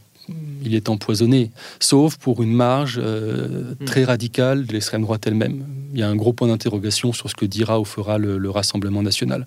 il 0.63 0.75
est 0.75 0.89
empoisonné, 0.89 1.51
sauf 1.79 2.17
pour 2.17 2.41
une 2.41 2.53
marge 2.53 2.99
euh, 3.03 3.73
Hmm. 3.79 3.85
très 3.85 4.03
radicale 4.03 4.65
de 4.65 4.73
l'extrême 4.73 5.01
droite 5.01 5.25
elle-même. 5.27 5.65
Il 5.93 5.99
y 5.99 6.03
a 6.03 6.09
un 6.09 6.15
gros 6.15 6.33
point 6.33 6.47
d'interrogation 6.47 7.13
sur 7.13 7.29
ce 7.29 7.35
que 7.35 7.45
dira 7.45 7.79
ou 7.79 7.85
fera 7.85 8.17
le, 8.17 8.37
le 8.37 8.49
Rassemblement 8.49 9.03
national. 9.03 9.45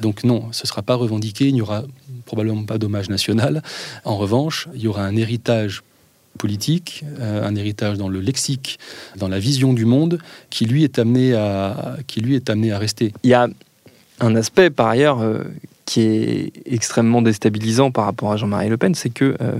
Donc 0.00 0.24
non, 0.24 0.48
ce 0.52 0.64
ne 0.64 0.66
sera 0.66 0.82
pas 0.82 0.94
revendiqué, 0.94 1.48
il 1.48 1.54
n'y 1.54 1.62
aura 1.62 1.84
probablement 2.24 2.64
pas 2.64 2.78
d'hommage 2.78 3.08
national. 3.08 3.62
En 4.04 4.16
revanche, 4.16 4.68
il 4.74 4.82
y 4.82 4.86
aura 4.86 5.04
un 5.04 5.16
héritage 5.16 5.82
politique, 6.38 7.04
euh, 7.20 7.46
un 7.46 7.54
héritage 7.56 7.98
dans 7.98 8.08
le 8.08 8.20
lexique, 8.20 8.78
dans 9.16 9.28
la 9.28 9.38
vision 9.38 9.72
du 9.72 9.84
monde, 9.84 10.18
qui 10.50 10.66
lui 10.66 10.84
est 10.84 10.98
amené 10.98 11.34
à, 11.34 11.96
qui 12.06 12.20
lui 12.20 12.36
est 12.36 12.48
amené 12.50 12.70
à 12.72 12.78
rester. 12.78 13.12
Il 13.24 13.30
y 13.30 13.34
a 13.34 13.48
un 14.20 14.36
aspect, 14.36 14.70
par 14.70 14.88
ailleurs, 14.88 15.20
euh, 15.20 15.44
qui 15.84 16.00
est 16.02 16.52
extrêmement 16.66 17.22
déstabilisant 17.22 17.90
par 17.90 18.04
rapport 18.04 18.32
à 18.32 18.36
Jean-Marie 18.36 18.68
Le 18.68 18.76
Pen, 18.76 18.94
c'est 18.94 19.10
que 19.10 19.36
euh, 19.40 19.52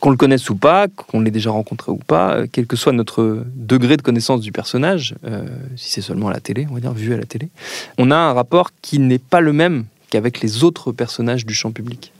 qu'on 0.00 0.10
le 0.10 0.16
connaisse 0.16 0.48
ou 0.50 0.56
pas, 0.56 0.88
qu'on 0.88 1.20
l'ait 1.20 1.30
déjà 1.30 1.50
rencontré 1.50 1.92
ou 1.92 1.98
pas, 1.98 2.34
euh, 2.34 2.46
quel 2.50 2.66
que 2.66 2.76
soit 2.76 2.92
notre 2.92 3.44
degré 3.54 3.96
de 3.96 4.02
connaissance 4.02 4.40
du 4.40 4.50
personnage, 4.50 5.14
euh, 5.24 5.46
si 5.76 5.90
c'est 5.90 6.00
seulement 6.00 6.28
à 6.28 6.32
la 6.32 6.40
télé, 6.40 6.66
on 6.70 6.74
va 6.74 6.80
dire, 6.80 6.92
vu 6.92 7.12
à 7.14 7.16
la 7.16 7.26
télé, 7.26 7.50
on 7.98 8.10
a 8.10 8.16
un 8.16 8.32
rapport 8.32 8.70
qui 8.82 8.98
n'est 8.98 9.18
pas 9.18 9.40
le 9.40 9.52
même 9.52 9.84
qu'avec 10.08 10.40
les 10.40 10.64
autres 10.64 10.90
personnages 10.92 11.46
du 11.46 11.54
champ 11.54 11.70
public. 11.70 12.12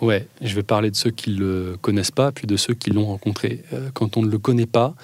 Ouais, 0.00 0.26
je 0.40 0.54
vais 0.54 0.62
parler 0.62 0.90
de 0.90 0.96
ceux 0.96 1.10
qui 1.10 1.30
ne 1.30 1.38
le 1.38 1.76
connaissent 1.80 2.10
pas, 2.10 2.32
puis 2.32 2.46
de 2.46 2.56
ceux 2.56 2.74
qui 2.74 2.90
l'ont 2.90 3.06
rencontré. 3.06 3.62
Euh, 3.72 3.90
Quand 3.94 4.16
on 4.16 4.22
ne 4.22 4.30
le 4.30 4.38
connaît 4.38 4.66
pas, 4.66 4.94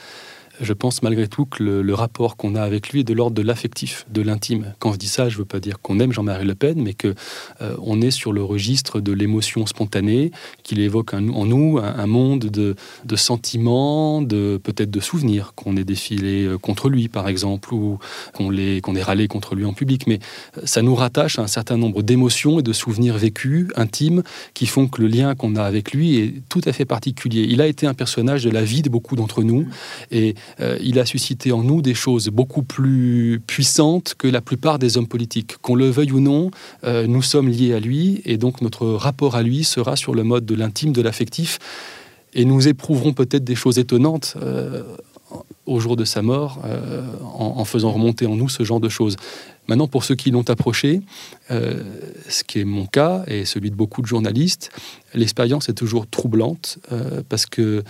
je 0.60 0.72
pense 0.72 1.02
malgré 1.02 1.28
tout 1.28 1.44
que 1.44 1.62
le, 1.62 1.94
rapport 1.94 2.36
qu'on 2.36 2.54
a 2.54 2.62
avec 2.62 2.90
lui 2.90 3.00
est 3.00 3.04
de 3.04 3.14
l'ordre 3.14 3.34
de 3.34 3.42
l'affectif, 3.42 4.06
de 4.10 4.20
l'intime. 4.20 4.74
Quand 4.78 4.92
je 4.92 4.98
dis 4.98 5.08
ça, 5.08 5.28
je 5.28 5.34
ne 5.34 5.38
veux 5.38 5.44
pas 5.44 5.60
dire 5.60 5.80
qu'on 5.80 5.98
aime 5.98 6.12
Jean-Marie 6.12 6.44
Le 6.44 6.54
Pen, 6.54 6.82
mais 6.82 6.92
que 6.92 7.14
euh, 7.62 8.02
est 8.02 8.10
sur 8.10 8.32
le 8.32 8.42
registre 8.42 9.00
de 9.00 9.12
l'émotion 9.12 9.64
spontanée, 9.66 10.30
qu'il 10.62 10.80
évoque 10.80 11.14
en 11.14 11.20
nous 11.20 11.78
un, 11.78 12.06
monde 12.06 12.40
de, 12.44 12.76
sentiments, 13.16 14.20
de 14.20 14.60
peut-être 14.62 14.90
de 14.90 15.00
souvenirs, 15.00 15.52
qu'on 15.54 15.76
ait 15.76 15.84
défilé 15.84 16.44
euh, 16.44 16.58
contre 16.58 16.88
lui, 16.88 17.08
par 17.08 17.28
exemple, 17.28 17.72
ou 17.72 17.98
qu'on 18.34 18.50
l'ait- 18.50 18.80
qu'on 18.80 18.94
ait 18.94 19.02
râlé 19.02 19.28
contre 19.28 19.54
lui 19.54 19.64
en 19.64 19.72
public. 19.72 20.06
Mais 20.06 20.18
euh, 20.58 20.62
ça 20.64 20.82
nous 20.82 20.94
rattache 20.94 21.38
à 21.38 21.42
un 21.42 21.46
certain 21.46 21.78
nombre 21.78 22.02
d'émotions 22.02 22.60
et 22.60 22.62
de 22.62 22.72
souvenirs 22.72 23.16
vécus, 23.16 23.68
intimes, 23.76 24.22
qui 24.54 24.66
font 24.66 24.86
que 24.86 25.00
le 25.00 25.08
lien 25.08 25.34
qu'on 25.34 25.56
a 25.56 25.62
avec 25.62 25.92
lui 25.92 26.18
est 26.18 26.34
tout 26.48 26.60
à 26.64 26.72
fait 26.72 26.84
particulier. 26.84 27.46
Il 27.48 27.60
a 27.60 27.66
été 27.66 27.86
un 27.86 27.94
personnage 27.94 28.44
de 28.44 28.50
la 28.50 28.62
vie 28.62 28.82
de 28.82 28.90
beaucoup 28.90 29.16
d'entre 29.16 29.42
nous 29.42 29.66
et 30.10 30.34
euh, 30.60 30.78
il 30.80 30.98
a 30.98 31.06
suscité 31.06 31.52
en 31.52 31.62
nous 31.62 31.82
des 31.82 31.94
choses 31.94 32.28
beaucoup 32.28 32.62
plus 32.62 33.40
puissantes 33.46 34.14
que 34.16 34.28
la 34.28 34.40
plupart 34.40 34.78
des 34.78 34.96
hommes 34.96 35.06
politiques. 35.06 35.56
Qu'on 35.58 35.74
le 35.74 35.88
veuille 35.88 36.12
ou 36.12 36.20
non, 36.20 36.50
euh, 36.84 37.06
nous 37.06 37.22
sommes 37.22 37.48
liés 37.48 37.74
à 37.74 37.80
lui 37.80 38.22
et 38.24 38.36
donc 38.36 38.62
notre 38.62 38.86
rapport 38.86 39.36
à 39.36 39.42
lui 39.42 39.64
sera 39.64 39.96
sur 39.96 40.14
le 40.14 40.24
mode 40.24 40.46
de 40.46 40.54
l'intime, 40.54 40.92
de 40.92 41.02
l'affectif 41.02 41.58
et 42.34 42.44
nous 42.44 42.68
éprouverons 42.68 43.12
peut-être 43.12 43.44
des 43.44 43.54
choses 43.54 43.78
étonnantes. 43.78 44.34
euh, 44.42 44.82
au 45.66 45.80
jour 45.80 45.96
de 45.96 46.04
sa 46.04 46.22
mort, 46.22 46.62
en, 47.34 47.64
faisant 47.64 47.90
remonter 47.90 48.26
en 48.26 48.36
nous 48.36 48.48
ce 48.48 48.62
genre 48.62 48.78
de 48.78 48.88
choses. 48.88 49.16
Maintenant, 49.66 49.88
pour 49.88 50.04
ceux 50.04 50.14
qui 50.14 50.30
l'ont 50.30 50.48
approché, 50.48 51.00
ce 51.50 52.44
qui 52.46 52.60
est 52.60 52.64
mon 52.64 52.86
cas 52.86 53.24
et 53.26 53.44
celui 53.44 53.70
de 53.72 53.74
beaucoup 53.74 54.00
de 54.00 54.06
journalistes, 54.06 54.70
l'expérience 55.12 55.68
est 55.68 55.74
toujours 55.74 56.06
troublante 56.06 56.78
parce 57.28 57.44
que 57.44 57.82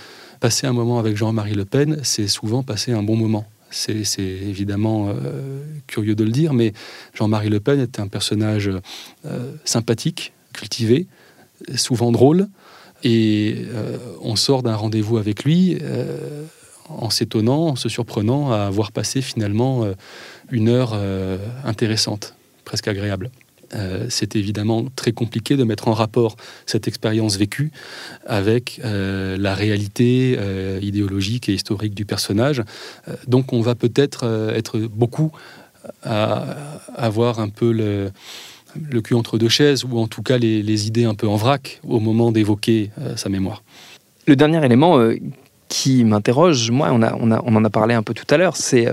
passer 0.46 0.68
un 0.68 0.72
moment 0.72 1.00
avec 1.00 1.16
Jean-Marie 1.16 1.54
Le 1.54 1.64
Pen, 1.64 1.98
c'est 2.04 2.28
souvent 2.28 2.62
passer 2.62 2.92
un 2.92 3.02
bon 3.02 3.16
moment. 3.16 3.46
C'est 3.72 4.04
évidemment 4.20 5.08
euh, 5.08 5.60
curieux 5.88 6.14
de 6.14 6.22
le 6.22 6.30
dire, 6.30 6.52
mais 6.52 6.72
Jean-Marie 7.14 7.48
Le 7.48 7.58
Pen 7.58 7.80
est 7.80 7.98
un 7.98 8.06
personnage 8.06 8.70
euh, 9.24 9.52
sympathique, 9.64 10.32
cultivé, 10.52 11.08
souvent 11.74 12.12
drôle, 12.12 12.46
et 13.02 13.56
euh, 13.74 13.98
on 14.20 14.36
sort 14.36 14.62
d'un 14.62 14.76
rendez-vous 14.76 15.18
avec 15.18 15.42
lui 15.42 15.78
en 16.90 17.10
s'étonnant, 17.10 17.70
en 17.70 17.74
se 17.74 17.88
surprenant 17.88 18.52
à 18.52 18.66
avoir 18.66 18.92
passé 18.92 19.22
finalement 19.22 19.84
une 20.52 20.68
heure 20.68 20.94
intéressante, 21.64 22.36
presque 22.64 22.86
agréable. 22.86 23.32
Euh, 23.74 24.06
c'est 24.08 24.36
évidemment 24.36 24.84
très 24.94 25.12
compliqué 25.12 25.56
de 25.56 25.64
mettre 25.64 25.88
en 25.88 25.92
rapport 25.92 26.36
cette 26.66 26.86
expérience 26.88 27.36
vécue 27.36 27.72
avec 28.26 28.80
euh, 28.84 29.36
la 29.38 29.54
réalité 29.54 30.36
euh, 30.38 30.78
idéologique 30.82 31.48
et 31.48 31.54
historique 31.54 31.94
du 31.94 32.04
personnage. 32.04 32.62
Donc 33.26 33.52
on 33.52 33.60
va 33.60 33.74
peut-être 33.74 34.52
être 34.54 34.78
beaucoup 34.78 35.32
à 36.02 36.56
avoir 36.94 37.40
un 37.40 37.48
peu 37.48 37.72
le, 37.72 39.00
cul 39.02 39.14
entre 39.14 39.38
deux 39.38 39.48
chaises, 39.48 39.84
ou 39.84 39.98
en 39.98 40.06
tout 40.06 40.22
cas 40.22 40.38
les, 40.38 40.86
idées 40.86 41.04
un 41.04 41.14
peu 41.14 41.28
en 41.28 41.36
vrac 41.36 41.80
au 41.84 42.00
moment 42.00 42.32
d'évoquer 42.32 42.90
sa 43.16 43.28
mémoire. 43.28 43.62
Le 44.26 44.34
dernier 44.36 44.64
élément 44.64 44.98
qui 45.68 46.04
m'interroge, 46.04 46.70
moi, 46.70 46.90
on, 46.92 47.02
en 47.30 47.64
a 47.64 47.70
parlé 47.70 47.94
un 47.94 48.02
peu 48.02 48.14
tout 48.14 48.26
à 48.30 48.36
l'heure, 48.36 48.56
c'est 48.56 48.88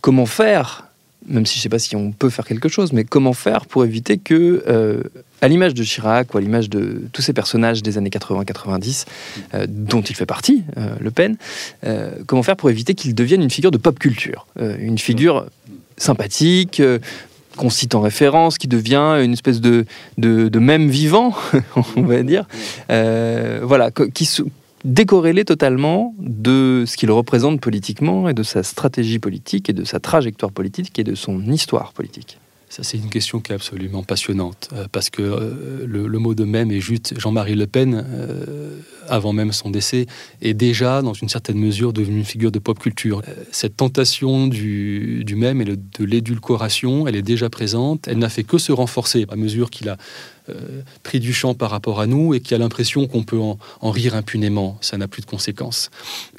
comment 0.00 0.26
faire, 0.26 0.91
même 1.26 1.46
si 1.46 1.54
je 1.54 1.60
ne 1.60 1.62
sais 1.62 1.68
pas 1.68 1.78
si 1.78 1.96
on 1.96 2.12
peut 2.12 2.30
faire 2.30 2.44
quelque 2.44 2.68
chose, 2.68 2.92
mais 2.92 3.04
comment 3.04 3.32
faire 3.32 3.66
pour 3.66 3.84
éviter 3.84 4.18
que, 4.18 4.62
euh, 4.68 5.02
à 5.40 5.48
l'image 5.48 5.74
de 5.74 5.82
Chirac 5.82 6.34
ou 6.34 6.38
à 6.38 6.40
l'image 6.40 6.68
de 6.68 7.02
tous 7.12 7.22
ces 7.22 7.32
personnages 7.32 7.82
des 7.82 7.98
années 7.98 8.10
80-90, 8.10 9.06
euh, 9.54 9.66
dont 9.68 10.02
il 10.02 10.16
fait 10.16 10.26
partie, 10.26 10.64
euh, 10.76 10.94
Le 11.00 11.10
Pen, 11.10 11.36
comment 12.26 12.42
faire 12.42 12.56
pour 12.56 12.70
éviter 12.70 12.94
qu'il 12.94 13.14
devienne 13.14 13.42
une 13.42 13.50
figure 13.50 13.70
de 13.70 13.78
pop 13.78 13.98
culture, 13.98 14.46
une 14.58 14.98
figure 14.98 15.46
sympathique, 15.96 16.82
qu'on 17.56 17.70
cite 17.70 17.94
en 17.94 18.00
référence, 18.00 18.56
qui 18.56 18.68
devient 18.68 19.20
une 19.22 19.32
espèce 19.32 19.60
de, 19.60 19.84
de, 20.16 20.48
de 20.48 20.58
même 20.58 20.88
vivant, 20.88 21.34
on 21.96 22.02
va 22.02 22.22
dire, 22.22 22.46
voilà, 22.88 23.90
qui 24.14 24.24
décorrélé 24.84 25.44
totalement 25.44 26.14
de 26.18 26.84
ce 26.86 26.96
qu'il 26.96 27.10
représente 27.10 27.60
politiquement 27.60 28.28
et 28.28 28.34
de 28.34 28.42
sa 28.42 28.62
stratégie 28.62 29.18
politique 29.18 29.68
et 29.68 29.72
de 29.72 29.84
sa 29.84 30.00
trajectoire 30.00 30.52
politique 30.52 30.98
et 30.98 31.04
de 31.04 31.14
son 31.14 31.40
histoire 31.50 31.92
politique. 31.92 32.38
Ça, 32.72 32.82
c'est 32.82 32.96
une 32.96 33.10
question 33.10 33.40
qui 33.40 33.52
est 33.52 33.54
absolument 33.54 34.02
passionnante, 34.02 34.70
euh, 34.72 34.86
parce 34.90 35.10
que 35.10 35.20
euh, 35.20 35.84
le, 35.86 36.18
mot 36.18 36.34
de 36.34 36.44
même 36.44 36.70
est 36.72 36.80
juste 36.80 37.12
Jean-Marie 37.20 37.54
Le 37.54 37.66
Pen, 37.66 38.02
euh, 38.02 38.78
avant 39.08 39.34
même 39.34 39.52
son 39.52 39.68
décès, 39.68 40.06
est 40.40 40.54
déjà, 40.54 41.02
dans 41.02 41.12
une 41.12 41.28
certaine 41.28 41.58
mesure, 41.58 41.92
devenu 41.92 42.16
une 42.16 42.24
figure 42.24 42.50
de 42.50 42.58
pop 42.58 42.78
culture. 42.78 43.20
Cette 43.50 43.76
tentation 43.76 44.46
du, 44.46 45.22
du 45.22 45.36
même 45.36 45.60
et 45.60 45.66
de 45.66 46.04
l'édulcoration, 46.04 47.06
elle 47.06 47.16
est 47.16 47.20
déjà 47.20 47.50
présente, 47.50 48.08
elle 48.08 48.16
n'a 48.16 48.30
fait 48.30 48.42
que 48.42 48.56
se 48.56 48.72
renforcer 48.72 49.26
à 49.30 49.36
mesure 49.36 49.68
qu'il 49.68 49.90
a 49.90 49.98
pris 51.02 51.20
du 51.20 51.32
champ 51.32 51.54
par 51.54 51.70
rapport 51.70 52.00
à 52.00 52.06
nous 52.06 52.34
et 52.34 52.40
qui 52.40 52.54
a 52.54 52.58
l'impression 52.58 53.06
qu'on 53.06 53.22
peut 53.22 53.38
en, 53.38 53.58
en 53.80 53.90
rire 53.90 54.14
impunément. 54.14 54.78
Ça 54.80 54.96
n'a 54.96 55.08
plus 55.08 55.22
de 55.22 55.26
conséquences. 55.26 55.90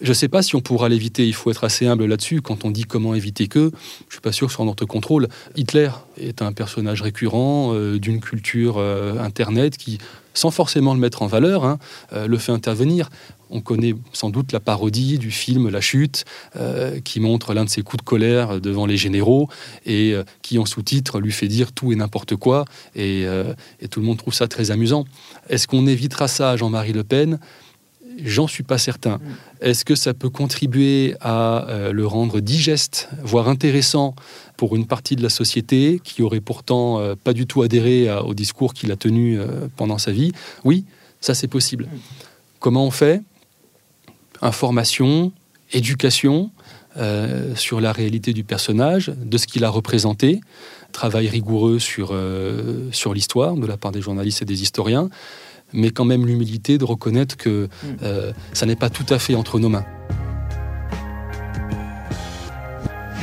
Je 0.01 0.09
ne 0.09 0.13
sais 0.13 0.27
pas 0.27 0.41
si 0.41 0.55
on 0.55 0.61
pourra 0.61 0.89
l'éviter. 0.89 1.27
Il 1.27 1.33
faut 1.33 1.51
être 1.51 1.63
assez 1.63 1.87
humble 1.87 2.05
là-dessus. 2.05 2.41
Quand 2.41 2.65
on 2.65 2.71
dit 2.71 2.83
comment 2.83 3.15
éviter 3.15 3.47
que, 3.47 3.59
je 3.59 3.65
ne 3.65 4.11
suis 4.11 4.21
pas 4.21 4.31
sûr 4.31 4.47
que 4.47 4.51
ce 4.51 4.57
soit 4.57 4.65
notre 4.65 4.85
contrôle. 4.85 5.27
Hitler 5.55 5.89
est 6.17 6.41
un 6.41 6.51
personnage 6.51 7.01
récurrent 7.01 7.73
euh, 7.73 7.99
d'une 7.99 8.19
culture 8.19 8.75
euh, 8.77 9.17
Internet 9.19 9.77
qui, 9.77 9.99
sans 10.33 10.51
forcément 10.51 10.93
le 10.93 10.99
mettre 10.99 11.21
en 11.21 11.27
valeur, 11.27 11.63
hein, 11.65 11.79
euh, 12.13 12.27
le 12.27 12.37
fait 12.37 12.51
intervenir. 12.51 13.09
On 13.55 13.61
connaît 13.61 13.93
sans 14.13 14.31
doute 14.31 14.51
la 14.51 14.59
parodie 14.59 15.19
du 15.19 15.29
film 15.29 15.69
La 15.69 15.79
Chute, 15.79 16.25
euh, 16.55 16.99
qui 16.99 17.19
montre 17.19 17.53
l'un 17.53 17.65
de 17.65 17.69
ses 17.69 17.83
coups 17.83 18.03
de 18.03 18.07
colère 18.09 18.59
devant 18.59 18.87
les 18.87 18.97
généraux 18.97 19.47
et 19.85 20.13
euh, 20.13 20.23
qui, 20.41 20.57
en 20.57 20.65
sous-titre, 20.65 21.19
lui 21.19 21.31
fait 21.31 21.47
dire 21.47 21.71
tout 21.71 21.91
et 21.91 21.95
n'importe 21.95 22.35
quoi. 22.35 22.65
Et, 22.95 23.25
euh, 23.25 23.53
et 23.79 23.87
tout 23.87 23.99
le 23.99 24.07
monde 24.07 24.17
trouve 24.17 24.33
ça 24.33 24.47
très 24.47 24.71
amusant. 24.71 25.05
Est-ce 25.49 25.67
qu'on 25.67 25.85
évitera 25.85 26.27
ça 26.27 26.49
à 26.49 26.57
Jean-Marie 26.57 26.93
Le 26.93 27.03
Pen? 27.03 27.39
J'en 28.23 28.47
suis 28.47 28.63
pas 28.63 28.79
certain. 28.79 29.19
Est-ce 29.61 29.85
que 29.85 29.95
ça 29.95 30.13
peut 30.15 30.29
contribuer 30.29 31.15
à 31.19 31.65
le 31.91 32.05
rendre 32.05 32.41
digeste, 32.41 33.09
voire 33.23 33.49
intéressant 33.49 34.13
pour 34.55 34.75
une 34.75 34.85
partie 34.85 35.15
de 35.15 35.23
la 35.23 35.29
société 35.29 35.99
qui 36.03 36.21
aurait 36.21 36.39
pourtant 36.39 37.01
pas 37.23 37.33
du 37.33 37.47
tout 37.47 37.63
adhéré 37.63 38.09
à- 38.09 38.23
au 38.23 38.35
discours 38.35 38.75
qu'il 38.75 38.91
a 38.91 38.95
tenu 38.97 39.39
pendant 39.77 39.97
sa 39.97 40.11
vie? 40.11 40.31
Oui, 40.63 40.85
ça 41.21 41.33
c'est 41.33 41.47
possible. 41.47 41.87
Comment 42.59 42.85
on 42.85 42.91
fait? 42.91 43.23
Information, 44.43 45.31
éducation 45.71 46.51
euh, 46.97 47.55
sur 47.55 47.79
la 47.79 47.93
réalité 47.93 48.33
du 48.33 48.43
personnage, 48.43 49.07
de 49.07 49.37
ce 49.37 49.47
qu'il 49.47 49.63
a 49.63 49.69
représenté, 49.69 50.41
travail 50.91 51.29
rigoureux 51.29 51.79
sur, 51.79 52.09
euh, 52.11 52.89
sur 52.91 53.13
l'histoire 53.13 53.55
de 53.55 53.65
la 53.65 53.77
part 53.77 53.93
des 53.93 54.01
journalistes 54.01 54.41
et 54.41 54.45
des 54.45 54.61
historiens, 54.61 55.09
mais 55.71 55.91
quand 55.91 56.05
même 56.05 56.25
l'humilité 56.27 56.77
de 56.77 56.83
reconnaître 56.83 57.37
que 57.37 57.69
euh, 58.03 58.33
ça 58.51 58.65
n'est 58.65 58.75
pas 58.75 58.89
tout 58.89 59.05
à 59.09 59.17
fait 59.17 59.33
entre 59.33 59.59
nos 59.59 59.69
mains. 59.69 59.85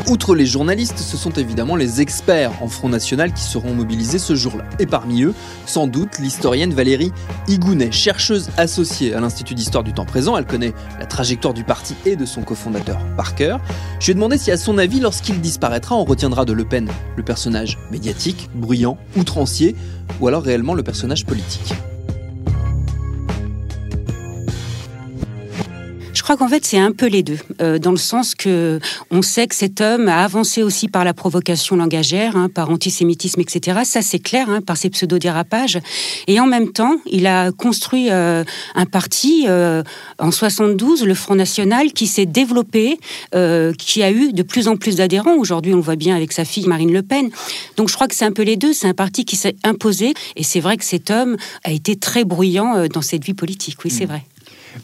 Outre 0.09 0.35
les 0.35 0.47
journalistes, 0.47 0.99
ce 0.99 1.17
sont 1.17 1.31
évidemment 1.31 1.77
les 1.77 2.01
experts 2.01 2.53
en 2.63 2.69
Front 2.69 2.89
National 2.89 3.33
qui 3.33 3.43
seront 3.43 3.75
mobilisés 3.75 4.19
ce 4.19 4.35
jour-là. 4.35 4.65
Et 4.79 4.87
parmi 4.87 5.23
eux, 5.23 5.35
sans 5.67 5.87
doute 5.87 6.19
l'historienne 6.19 6.73
Valérie 6.73 7.13
Higounet, 7.49 7.93
chercheuse 7.93 8.51
associée 8.57 9.15
à 9.15 9.21
l'Institut 9.21 9.55
d'histoire 9.55 9.85
du 9.85 9.93
temps 9.93 10.05
présent. 10.05 10.37
Elle 10.37 10.47
connaît 10.47 10.75
la 10.99 11.07
trajectoire 11.07 11.55
du 11.55 11.65
parti 11.65 11.95
et 12.07 12.17
de 12.17 12.25
son 12.25 12.43
cofondateur 12.43 12.99
par 13.17 13.35
cœur. 13.35 13.61
Je 14.01 14.07
lui 14.07 14.13
ai 14.13 14.15
demandé 14.15 14.39
si, 14.39 14.51
à 14.51 14.57
son 14.57 14.79
avis, 14.79 15.01
lorsqu'il 15.01 15.41
disparaîtra, 15.41 15.95
on 15.97 16.05
retiendra 16.05 16.45
de 16.45 16.53
Le 16.53 16.65
Pen 16.65 16.89
le 17.17 17.23
personnage 17.23 17.79
médiatique, 17.91 18.49
bruyant, 18.55 18.99
outrancier, 19.17 19.77
ou 20.21 20.29
alors 20.29 20.43
réellement 20.43 20.75
le 20.75 20.83
personnage 20.83 21.27
politique. 21.27 21.75
Crois 26.37 26.47
qu'en 26.47 26.49
fait 26.49 26.65
c'est 26.65 26.79
un 26.79 26.93
peu 26.93 27.07
les 27.07 27.25
deux, 27.25 27.39
euh, 27.61 27.81
dans 27.81 27.91
le 27.91 27.97
sens 27.97 28.37
que 28.37 28.79
on 29.11 29.21
sait 29.21 29.49
que 29.49 29.55
cet 29.57 29.81
homme 29.81 30.07
a 30.07 30.23
avancé 30.23 30.63
aussi 30.63 30.87
par 30.87 31.05
la 31.05 31.13
provocation 31.13 31.75
langagère, 31.75 32.37
hein, 32.37 32.49
par 32.49 32.71
antisémitisme, 32.71 33.41
etc. 33.41 33.81
Ça 33.83 34.01
c'est 34.01 34.21
clair, 34.21 34.49
hein, 34.49 34.61
par 34.61 34.77
ses 34.77 34.91
pseudo-dérapages. 34.91 35.81
Et 36.29 36.39
en 36.39 36.47
même 36.47 36.71
temps, 36.71 36.99
il 37.07 37.27
a 37.27 37.51
construit 37.51 38.11
euh, 38.13 38.45
un 38.77 38.87
parti 38.87 39.47
euh, 39.49 39.83
en 40.21 40.31
72, 40.31 41.05
le 41.05 41.15
Front 41.15 41.35
National, 41.35 41.93
qui 41.93 42.07
s'est 42.07 42.27
développé, 42.27 43.01
qui 43.77 44.03
a 44.05 44.13
eu 44.13 44.33
de 44.33 44.43
plus 44.45 44.69
en 44.69 44.77
plus 44.77 44.97
d'adhérents. 44.97 45.35
Aujourd'hui, 45.35 45.73
on 45.73 45.79
le 45.79 45.83
voit 45.83 45.97
bien 45.97 46.15
avec 46.15 46.31
sa 46.31 46.45
fille 46.45 46.69
Marine 46.69 46.93
Le 46.93 47.03
Pen. 47.03 47.31
Donc 47.77 47.89
je 47.89 47.95
crois 47.95 48.07
que 48.07 48.15
c'est 48.15 48.25
un 48.25 48.33
peu 48.33 48.43
les 48.43 48.57
deux. 48.57 48.73
C'est 48.73 48.87
un 48.87 48.95
parti 48.95 49.25
qui 49.25 49.35
s'est 49.35 49.57
imposé, 49.65 50.15
et 50.37 50.45
c'est 50.45 50.61
vrai 50.61 50.77
que 50.77 50.85
cet 50.85 51.11
homme 51.11 51.37
a 51.65 51.73
été 51.73 51.97
très 51.97 52.25
bruyant 52.25 52.87
dans 52.87 53.03
cette 53.03 53.25
vie 53.25 53.35
politique. 53.35 53.79
Oui, 53.85 53.91
c'est 53.91 54.05
mm. 54.05 54.09
vrai. 54.11 54.23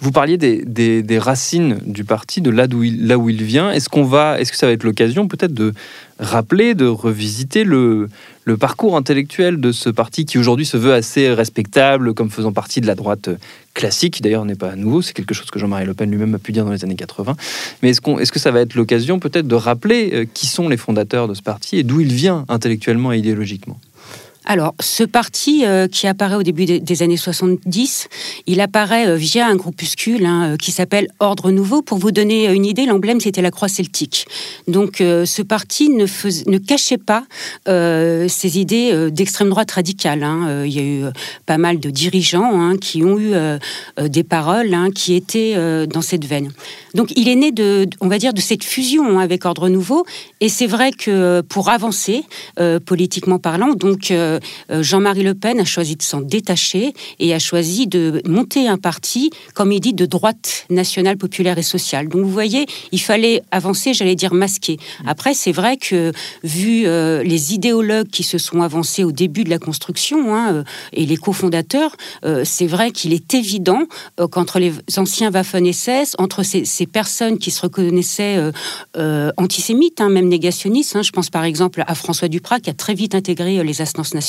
Vous 0.01 0.13
parliez 0.13 0.37
des, 0.37 1.19
racines 1.19 1.79
du 1.87 2.05
parti, 2.05 2.41
de 2.41 2.51
là, 2.51 2.67
où 2.73 2.83
il, 2.83 3.15
où 3.15 3.29
il 3.31 3.43
vient. 3.43 3.71
Est-ce 3.71 3.89
qu'on 3.89 4.05
va, 4.05 4.41
est-ce 4.41 4.53
que 4.53 4.59
ça 4.59 4.67
va 4.67 4.73
être 4.73 4.85
l'occasion 4.85 5.29
peut-être 5.29 5.55
de 5.55 5.73
rappeler, 6.19 6.75
de 6.75 6.87
revisiter 6.87 7.65
le, 7.65 8.09
le, 8.45 8.57
parcours 8.57 8.97
intellectuel 8.97 9.61
de 9.61 9.73
ce 9.73 9.91
parti 9.91 10.25
qui 10.25 10.39
aujourd'hui 10.39 10.65
se 10.67 10.77
veut 10.77 10.93
assez 10.93 11.33
respectable 11.33 12.15
comme 12.15 12.31
faisant 12.31 12.53
partie 12.53 12.81
de 12.81 12.87
la 12.87 12.95
droite 12.95 13.29
classique, 13.75 14.15
qui 14.15 14.23
d'ailleurs 14.23 14.45
n'est 14.45 14.55
pas 14.55 14.75
nouveau, 14.75 15.03
c'est 15.03 15.13
quelque 15.13 15.35
chose 15.35 15.51
que 15.51 15.59
Jean-Marie 15.59 15.85
Le 15.85 15.95
Pen 15.95 16.11
lui-même 16.11 16.35
a 16.35 16.39
pu 16.39 16.53
dire 16.53 16.65
dans 16.65 16.73
les 16.73 16.83
années 16.83 16.97
80. 16.97 17.37
Mais 17.83 17.91
est-ce, 17.91 18.01
qu'on, 18.01 18.19
est-ce 18.19 18.33
que 18.33 18.39
ça 18.39 18.51
va 18.51 18.61
être 18.61 18.75
l'occasion 18.75 19.19
peut-être 19.19 19.47
de 19.47 19.55
rappeler 19.55 20.11
euh, 20.13 20.25
qui 20.33 20.47
sont 20.47 20.69
les 20.69 20.79
fondateurs 20.79 21.29
de 21.29 21.35
ce 21.35 21.43
parti 21.43 21.77
et 21.77 21.83
d'où 21.83 22.01
il 22.01 22.13
vient 22.13 22.45
intellectuellement 22.49 23.13
et 23.13 23.19
idéologiquement? 23.19 23.79
Alors, 24.47 24.75
ce 24.79 25.03
parti 25.03 25.67
euh, 25.67 25.89
qui 25.89 26.07
apparaît 26.07 26.37
au 26.37 26.45
début 26.45 26.67
des, 26.67 27.03
années 27.03 27.17
70, 27.17 28.09
il 28.47 28.61
apparaît 28.61 29.09
euh, 29.09 29.17
via 29.17 29.49
un 29.49 29.57
groupuscule 29.57 30.25
hein, 30.25 30.53
euh, 30.53 30.57
qui 30.57 30.71
s'appelle 30.71 31.09
Ordre 31.19 31.51
Nouveau. 31.51 31.83
Pour 31.83 31.99
vous 31.99 32.13
donner 32.13 32.47
une 32.53 32.65
idée, 32.65 32.87
l'emblème, 32.87 33.19
c'était 33.19 33.43
la 33.43 33.51
croix 33.51 33.67
celtique. 33.67 34.27
Donc, 34.69 34.99
ce 34.99 35.43
parti 35.43 35.89
ne, 35.89 36.59
cachait 36.59 36.99
pas 36.99 37.25
ses 37.67 38.59
idées 38.59 39.11
d'extrême 39.11 39.51
droite 39.51 39.71
radicale. 39.71 40.23
Hein. 40.23 40.65
il 40.65 40.73
y 40.73 40.79
a 40.79 40.83
eu 40.83 41.05
pas 41.47 41.59
mal 41.59 41.81
de 41.81 41.91
dirigeants 41.91 42.61
hein, 42.61 42.77
qui 42.77 43.03
ont 43.03 43.19
eu 43.19 43.33
des 44.01 44.25
paroles 44.25 44.77
qui 44.95 45.15
étaient 45.15 45.87
dans 45.87 46.03
cette 46.03 46.25
veine. 46.25 46.53
Donc, 46.95 47.13
il 47.17 47.29
est 47.29 47.35
né 47.35 47.53
de, 47.53 47.89
on 48.01 48.09
va 48.09 48.19
dire, 48.19 48.33
de 48.33 48.41
cette 48.41 48.65
fusion 48.65 49.19
avec 49.19 49.45
Ordre 49.45 49.69
Nouveau. 49.69 50.05
Et 50.41 50.49
c'est 50.49 50.67
vrai 50.67 50.93
que 50.93 51.41
pour 51.43 51.69
avancer, 51.69 52.25
politiquement 52.85 53.39
parlant, 53.39 53.75
donc 53.75 54.13
Jean-Marie 54.71 55.23
Le 55.23 55.35
Pen 55.35 55.61
a 55.61 55.65
choisi 55.65 55.97
de 55.97 56.03
s'en 56.03 56.21
détacher 56.21 56.93
et 57.19 57.35
a 57.35 57.39
choisi 57.39 57.87
de 57.87 58.23
monter 58.27 58.69
un 58.69 58.79
parti, 58.79 59.31
comme 59.55 59.73
il 59.73 59.81
dit, 59.81 59.95
de 59.95 60.07
droite 60.07 60.67
nationale, 60.71 61.17
populaire 61.17 61.59
et 61.59 61.63
sociale. 61.63 62.09
Donc 62.09 62.23
vous 62.23 62.31
voyez, 62.31 62.67
il 62.93 63.01
fallait 63.01 63.43
avancer, 63.51 63.95
j'allais 63.95 64.15
dire 64.15 64.35
masquer. 64.35 64.79
Après, 65.07 65.35
c'est 65.35 65.53
vrai 65.53 65.77
que 65.77 66.13
vu 66.43 66.87
euh, 66.87 67.23
les 67.23 67.55
idéologues 67.55 68.09
qui 68.09 68.23
se 68.23 68.39
sont 68.39 68.63
avancés 68.63 69.05
au 69.05 69.13
début 69.13 69.45
de 69.45 69.51
la 69.51 69.59
construction 69.59 70.35
hein, 70.35 70.53
euh, 70.53 70.65
et 70.93 71.07
les 71.07 71.17
cofondateurs, 71.17 71.97
c'est 72.45 72.67
vrai 72.67 72.91
qu'il 72.91 73.13
est 73.13 73.35
évident 73.35 73.85
qu'entre 74.31 74.59
les 74.59 74.73
anciens 74.97 75.31
Waffen-SS, 75.31 76.15
entre 76.19 76.43
ces, 76.43 76.87
personnes 76.87 77.39
qui 77.39 77.51
se 77.51 77.63
reconnaissaient 77.63 78.39
antisémites, 79.37 80.01
hein, 80.01 80.09
même 80.09 80.29
négationnistes, 80.29 80.97
hein, 80.97 81.03
je 81.03 81.11
pense 81.11 81.31
par 81.31 81.45
exemple 81.45 81.83
à 81.87 81.95
François 81.95 82.29
Duprat 82.29 82.61
qui 82.61 82.71
a 82.71 82.75
très 82.75 82.95
vite 82.95 83.15
intégré 83.15 83.63
les 83.63 83.81
instances 83.81 84.15
nationales, 84.15 84.26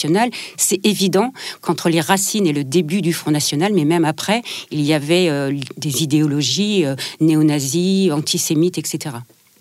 c'est 0.58 0.86
évident 0.86 1.34
qu'entre 1.62 1.89
les 1.89 2.01
racines 2.01 2.48
et 2.48 2.54
le 2.54 2.63
début 2.63 3.01
du 3.01 3.13
Front 3.13 3.32
National, 3.32 3.74
mais 3.74 3.86
même 3.86 4.06
après, 4.06 4.42
il 4.72 4.82
y 4.82 4.94
avait 4.94 5.30
euh, 5.30 5.54
des 5.77 6.04
idéologies 6.04 6.86
euh, 6.86 6.96
néo-nazis, 7.20 8.12
antisémites, 8.12 8.78
etc. 8.78 9.15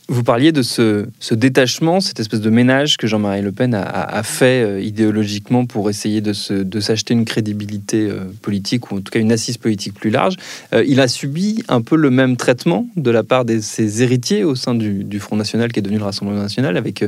Vous 0.09 0.23
parliez 0.23 0.53
de 0.53 0.63
ce, 0.63 1.09
détachement, 1.33 2.01
cette 2.01 2.21
espèce 2.21 2.41
de 2.41 2.51
ménage 2.51 2.97
que 2.97 3.09
Jean-Marie 3.09 3.43
Le 3.43 3.51
Pen 3.51 3.75
a, 3.75 4.23
fait 4.23 4.63
euh, 4.63 4.81
idéologiquement 4.81 5.67
pour 5.67 5.91
essayer 5.91 6.21
de, 6.21 6.33
s'acheter 6.33 7.13
une 7.13 7.25
crédibilité 7.25 8.09
euh, 8.09 8.21
politique 8.41 8.93
ou 8.93 8.99
en 8.99 9.01
tout 9.01 9.11
cas 9.11 9.19
une 9.19 9.33
assise 9.33 9.57
politique 9.57 9.95
plus 9.95 10.11
large. 10.11 10.37
Euh, 10.73 10.85
il 10.87 11.01
a 11.01 11.09
subi 11.09 11.65
un 11.67 11.81
peu 11.81 11.97
le 11.97 12.11
même 12.11 12.37
traitement 12.37 12.87
de 12.95 13.11
la 13.11 13.25
part 13.25 13.45
de 13.45 13.59
ses 13.59 14.05
héritiers 14.05 14.45
au 14.45 14.55
sein 14.55 14.77
du, 14.77 15.19
Front 15.19 15.37
National 15.37 15.73
qui 15.73 15.81
est 15.81 15.83
devenu 15.83 15.99
le 15.99 16.05
Rassemblement 16.05 16.43
National 16.43 16.77
avec 16.77 17.05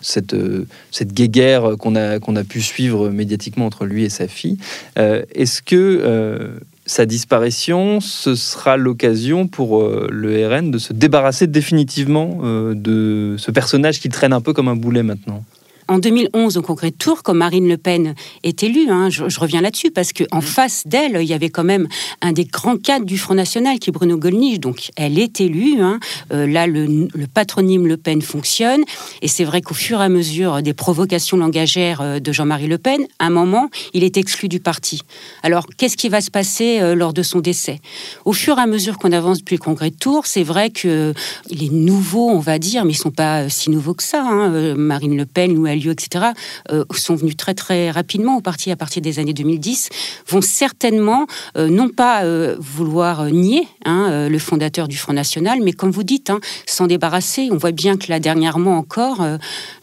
cette, 0.00 0.34
cette 0.90 1.12
guéguerre 1.12 1.76
qu'on 1.78 1.94
a, 1.94 2.18
qu'on 2.18 2.34
a 2.34 2.42
pu 2.42 2.62
suivre 2.62 3.10
médiatiquement 3.10 3.66
entre 3.66 3.84
lui 3.84 4.04
et 4.04 4.08
sa 4.08 4.26
fille. 4.26 4.56
Est-ce 4.96 5.62
que 5.62 6.58
sa 6.90 7.06
disparition, 7.06 8.00
ce 8.00 8.34
sera 8.34 8.76
l'occasion 8.76 9.46
pour 9.46 9.80
euh, 9.80 10.08
le 10.10 10.48
RN 10.48 10.72
de 10.72 10.78
se 10.78 10.92
débarrasser 10.92 11.46
définitivement 11.46 12.40
euh, 12.42 12.74
de 12.74 13.36
ce 13.38 13.52
personnage 13.52 14.00
qui 14.00 14.08
traîne 14.08 14.32
un 14.32 14.40
peu 14.40 14.52
comme 14.52 14.66
un 14.66 14.74
boulet 14.74 15.04
maintenant 15.04 15.44
en 15.90 15.98
2011 15.98 16.56
au 16.56 16.62
congrès 16.62 16.92
de 16.92 16.96
Tours, 16.96 17.24
quand 17.24 17.34
Marine 17.34 17.68
Le 17.68 17.76
Pen 17.76 18.14
est 18.44 18.62
élue, 18.62 18.88
hein, 18.90 19.10
je, 19.10 19.40
reviens 19.40 19.60
là-dessus, 19.60 19.90
parce 19.90 20.12
qu'en 20.12 20.38
en 20.38 20.40
face 20.40 20.86
d'elle, 20.86 21.18
il 21.20 21.26
y 21.26 21.34
avait 21.34 21.48
quand 21.48 21.64
même 21.64 21.88
un 22.22 22.30
des 22.30 22.44
grands 22.44 22.76
cadres 22.76 23.04
du 23.06 23.18
Front 23.18 23.34
National, 23.34 23.80
qui 23.80 23.90
est 23.90 23.92
Bruno 23.92 24.16
Gollnisch. 24.16 24.60
Donc 24.60 24.90
elle 24.94 25.18
est 25.18 25.40
élue. 25.40 25.82
Hein. 25.82 25.98
Euh, 26.32 26.46
là, 26.46 26.68
le, 26.68 27.08
patronyme 27.34 27.88
Le 27.88 27.96
Pen 27.96 28.22
fonctionne. 28.22 28.82
Et 29.20 29.26
c'est 29.26 29.42
vrai 29.42 29.62
qu'au 29.62 29.74
fur 29.74 30.00
et 30.00 30.04
à 30.04 30.08
mesure 30.08 30.62
des 30.62 30.74
provocations 30.74 31.36
langagères 31.36 32.00
euh, 32.00 32.20
de 32.20 32.30
Jean-Marie 32.30 32.68
Le 32.68 32.78
Pen, 32.78 33.00
à 33.18 33.26
un 33.26 33.30
moment, 33.30 33.68
il 33.92 34.04
est 34.04 34.16
exclu 34.16 34.48
du 34.48 34.60
parti. 34.60 35.02
Alors, 35.42 35.66
qu'est-ce 35.76 35.96
qui 35.96 36.08
va 36.08 36.20
se 36.20 36.30
passer 36.30 36.78
euh, 36.80 36.94
lors 36.94 37.12
de 37.12 37.24
son 37.24 37.40
décès? 37.40 37.80
Au 38.24 38.32
fur 38.32 38.58
et 38.58 38.62
à 38.62 38.66
mesure 38.66 38.96
qu'on 38.96 39.10
avance 39.10 39.38
depuis 39.38 39.56
le 39.56 39.62
congrès 39.62 39.90
de 39.90 39.96
Tours, 39.96 40.26
c'est 40.26 40.44
vrai 40.44 40.70
que 40.70 41.12
les 41.50 41.68
nouveaux, 41.68 42.30
on 42.30 42.38
va 42.38 42.60
dire, 42.60 42.84
mais 42.84 42.92
ils 42.92 42.96
sont 42.96 43.10
pas 43.10 43.48
si 43.48 43.70
nouveaux 43.70 43.94
que 43.94 44.04
ça. 44.04 44.22
Hein. 44.22 44.76
Marine 44.76 45.16
Le 45.16 45.26
Pen 45.26 45.58
ou 45.58 45.66
etc., 45.88 46.26
euh, 46.70 46.84
sont 46.94 47.14
venus 47.14 47.36
très 47.36 47.54
très 47.54 47.90
rapidement 47.90 48.36
au 48.36 48.40
parti 48.40 48.70
à 48.70 48.76
partir 48.76 49.00
des 49.00 49.18
années 49.18 49.32
2010, 49.32 49.88
vont 50.28 50.42
certainement 50.42 51.26
euh, 51.56 51.68
non 51.68 51.88
pas 51.88 52.24
euh, 52.24 52.56
vouloir 52.58 53.24
nier 53.26 53.66
hein, 53.86 54.28
le 54.28 54.38
fondateur 54.38 54.86
du 54.86 54.98
Front 54.98 55.14
National, 55.14 55.60
mais 55.62 55.72
comme 55.72 55.90
vous 55.90 56.02
dites, 56.02 56.28
hein, 56.28 56.40
s'en 56.66 56.86
débarrasser. 56.86 57.48
On 57.50 57.56
voit 57.56 57.72
bien 57.72 57.96
que 57.96 58.08
là 58.08 58.20
dernièrement 58.20 58.76
encore, 58.76 59.24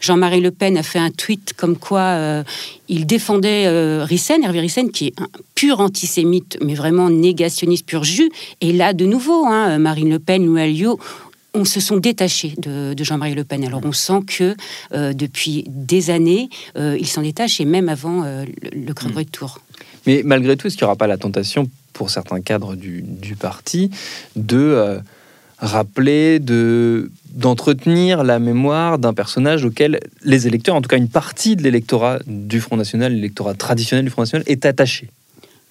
Jean-Marie 0.00 0.40
Le 0.40 0.52
Pen 0.52 0.76
a 0.76 0.82
fait 0.82 0.98
un 1.00 1.10
tweet 1.10 1.54
comme 1.56 1.76
quoi 1.76 2.44
il 2.88 3.06
défendait 3.06 3.68
Rissen, 4.02 4.44
Hervé 4.44 4.60
Rissen, 4.60 4.90
qui 4.90 5.08
est 5.08 5.20
un 5.20 5.28
pur 5.54 5.80
antisémite, 5.80 6.58
mais 6.62 6.74
vraiment 6.74 7.10
négationniste 7.10 7.86
pur 7.86 8.04
jus. 8.04 8.30
Et 8.60 8.72
là, 8.72 8.92
de 8.92 9.06
nouveau, 9.06 9.46
hein, 9.46 9.78
Marine 9.78 10.10
Le 10.10 10.18
Pen 10.18 10.48
ou 10.48 10.56
Alliot 10.56 10.98
on 11.54 11.64
se 11.64 11.80
sont 11.80 11.96
détachés 11.96 12.54
de, 12.58 12.94
Jean-Marie 13.02 13.34
Le 13.34 13.44
Pen. 13.44 13.64
Alors 13.64 13.80
on 13.84 13.92
sent 13.92 14.20
que 14.26 14.54
euh, 14.92 15.12
depuis 15.12 15.64
des 15.68 16.10
années, 16.10 16.48
euh, 16.76 16.96
il 16.98 17.06
s'en 17.06 17.22
détache 17.22 17.60
et 17.60 17.64
même 17.64 17.88
avant 17.88 18.24
euh, 18.24 18.44
le, 18.62 18.80
le 18.86 19.24
de 19.24 19.30
Tours. 19.30 19.60
Mais 20.06 20.22
malgré 20.24 20.56
tout, 20.56 20.66
est-ce 20.66 20.76
qu'il 20.76 20.84
n'y 20.84 20.88
aura 20.88 20.96
pas 20.96 21.06
la 21.06 21.18
tentation 21.18 21.68
pour 21.92 22.10
certains 22.10 22.40
cadres 22.40 22.76
du, 22.76 23.04
parti 23.38 23.90
de 24.36 25.00
rappeler, 25.58 26.38
de 26.38 27.10
d'entretenir 27.32 28.24
la 28.24 28.38
mémoire 28.38 28.98
d'un 28.98 29.12
personnage 29.12 29.64
auquel 29.64 30.00
les 30.24 30.46
électeurs, 30.46 30.76
en 30.76 30.80
tout 30.80 30.88
cas 30.88 30.96
une 30.96 31.08
partie 31.08 31.56
de 31.56 31.62
l'électorat 31.62 32.20
du 32.26 32.60
Front 32.60 32.76
National, 32.76 33.12
l'électorat 33.12 33.54
traditionnel 33.54 34.04
du 34.04 34.10
Front 34.10 34.22
National, 34.22 34.44
est 34.46 34.64
attaché? 34.64 35.08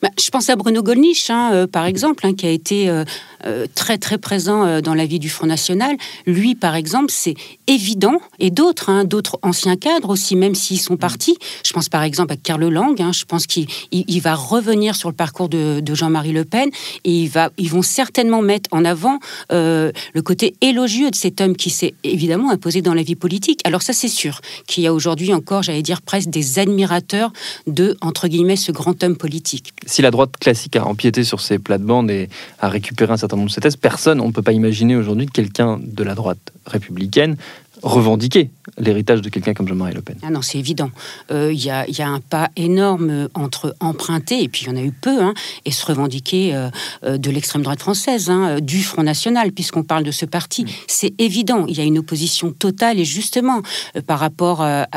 Bah, 0.02 0.10
je 0.20 0.30
pense 0.30 0.50
à 0.50 0.56
Bruno 0.56 0.84
Gollnisch, 0.84 1.30
hein, 1.32 1.52
euh, 1.54 1.68
par 1.68 1.86
exemple, 1.86 2.26
hein, 2.28 2.34
qui 2.34 2.46
a 2.46 2.52
été 2.52 2.88
euh, 2.88 3.04
euh, 3.46 3.66
très 3.74 3.98
très 3.98 4.20
présent 4.20 4.82
dans 4.82 4.94
la 4.94 5.06
vie 5.06 5.20
du 5.20 5.30
Front 5.30 5.48
National. 5.48 5.96
Lui, 6.26 6.54
par 6.54 6.76
exemple, 6.76 7.08
c'est 7.10 7.34
évident, 7.66 8.20
et 8.40 8.52
d'autres, 8.52 8.90
hein, 8.90 9.06
d'autres 9.06 9.40
anciens 9.42 9.76
cadres 9.76 10.10
aussi, 10.10 10.36
même 10.36 10.54
s'ils 10.54 10.80
sont 10.80 10.98
partis. 10.98 11.38
Je 11.66 11.74
pense 11.74 11.90
par 11.90 12.04
exemple 12.04 12.34
à 12.34 12.36
Carl 12.36 12.68
Lang. 12.68 12.96
je 13.12 13.26
pense 13.26 13.48
qu'il 13.48 13.68
il, 13.92 14.20
va 14.22 14.36
revenir 14.36 14.96
sur 14.96 15.10
le 15.10 15.16
parcours 15.16 15.50
de, 15.50 15.82
Jean-Marie 15.94 16.34
Le 16.34 16.46
Pen 16.46 16.70
et 17.04 17.30
ils 17.58 17.70
vont 17.70 17.82
certainement 17.82 18.42
mettre 18.42 18.70
en 18.72 18.86
avant 18.86 19.20
le 19.50 19.92
côté 20.24 20.56
élogieux 20.62 21.10
de 21.12 21.16
cet 21.16 21.42
homme 21.42 21.56
qui 21.56 21.70
s'est 21.70 21.94
évidemment 22.04 22.52
imposé 22.52 22.82
dans 22.82 22.94
la 22.94 23.04
vie 23.04 23.16
politique. 23.16 23.62
Alors 23.64 23.82
ça, 23.82 23.94
c'est 23.94 24.08
sûr 24.08 24.42
qu'il 24.68 24.84
y 24.84 24.88
a 24.88 24.94
aujourd'hui 24.94 25.34
encore, 25.34 25.64
j'allais 25.64 25.82
dire 25.82 26.02
presque 26.02 26.30
des 26.30 26.60
admirateurs 26.60 27.32
de 27.68 27.98
entre 28.02 28.28
guillemets 28.28 28.56
ce 28.56 28.72
grand 28.72 29.02
homme 29.04 29.18
politique 29.18 29.74
si 29.88 30.02
la 30.04 30.12
droite 30.12 30.38
classique 30.40 30.76
a 30.76 30.86
empiété 30.86 31.24
sur 31.24 31.42
ces 31.42 31.58
plates-bandes 31.58 32.12
et 32.12 32.30
a 32.60 32.70
récupéré 32.70 33.12
un 33.12 33.18
certain 33.18 33.38
nombre 33.38 33.50
de 33.50 33.54
ces 33.54 33.62
thèses, 33.62 33.78
personne, 33.78 34.22
on 34.22 34.28
ne 34.28 34.32
peut 34.34 34.44
pas 34.44 34.52
imaginer 34.52 34.96
aujourd'hui 34.96 35.26
quelqu'un 35.26 35.80
de 35.82 36.04
la 36.04 36.14
droite 36.14 36.54
républicaine 36.68 37.38
revendiquer 37.82 38.50
l'héritage 38.78 39.22
de 39.22 39.30
quelqu'un 39.30 39.54
comme 39.54 39.68
Jean-Marie 39.68 39.94
Le 39.94 40.02
Pen. 40.02 40.18
Ah 40.22 40.30
non, 40.30 40.42
c'est 40.42 40.60
évident. 40.60 40.92
Il 41.30 41.36
euh, 41.36 41.54
y, 41.54 41.70
a, 41.70 41.90
y, 41.90 42.02
a, 42.02 42.08
un 42.08 42.20
pas 42.20 42.50
énorme 42.56 43.30
entre 43.34 43.76
emprunter, 43.80 44.44
et 44.44 44.50
puis 44.50 44.64
il 44.64 44.68
y 44.68 44.72
en 44.72 44.76
a 44.76 44.82
eu 44.82 44.92
peu, 44.92 45.22
hein, 45.22 45.34
et 45.66 45.72
se 45.72 45.86
revendiquer 45.86 46.56
euh, 46.56 46.70
euh, 47.04 47.18
de 47.18 47.32
l'extrême 47.32 47.64
droite 47.64 47.80
française, 47.80 48.30
hein, 48.30 48.60
du 48.62 48.84
Front 48.84 49.04
National, 49.04 49.52
puisqu'on 49.52 49.84
parle 49.84 50.04
de 50.04 50.12
ce 50.12 50.26
parti. 50.26 50.66
Mm. 50.66 50.68
C'est 50.88 51.14
évident, 51.20 51.66
il 51.68 51.78
y 51.78 51.82
a 51.82 51.84
une 51.84 51.98
opposition 51.98 52.52
totale, 52.52 53.00
et 53.00 53.06
justement, 53.06 53.62
par 54.06 54.20
rapport 54.20 54.62
à, 54.62 54.88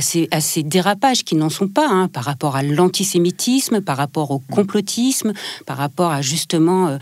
ces, 0.00 0.28
à, 0.30 0.40
ces, 0.40 0.62
dérapages 0.62 1.24
qui 1.24 1.36
n'en 1.36 1.50
sont 1.50 1.68
pas, 1.68 1.88
hein, 1.88 2.08
par 2.08 2.24
rapport 2.24 2.56
à 2.56 2.62
l'antisémitisme, 2.62 3.80
par 3.80 3.96
rapport 3.96 4.30
au 4.30 4.38
mm. 4.38 4.54
complotisme, 4.54 5.32
par 5.66 5.76
rapport 5.76 6.10
à 6.10 6.22
justement 6.22 6.98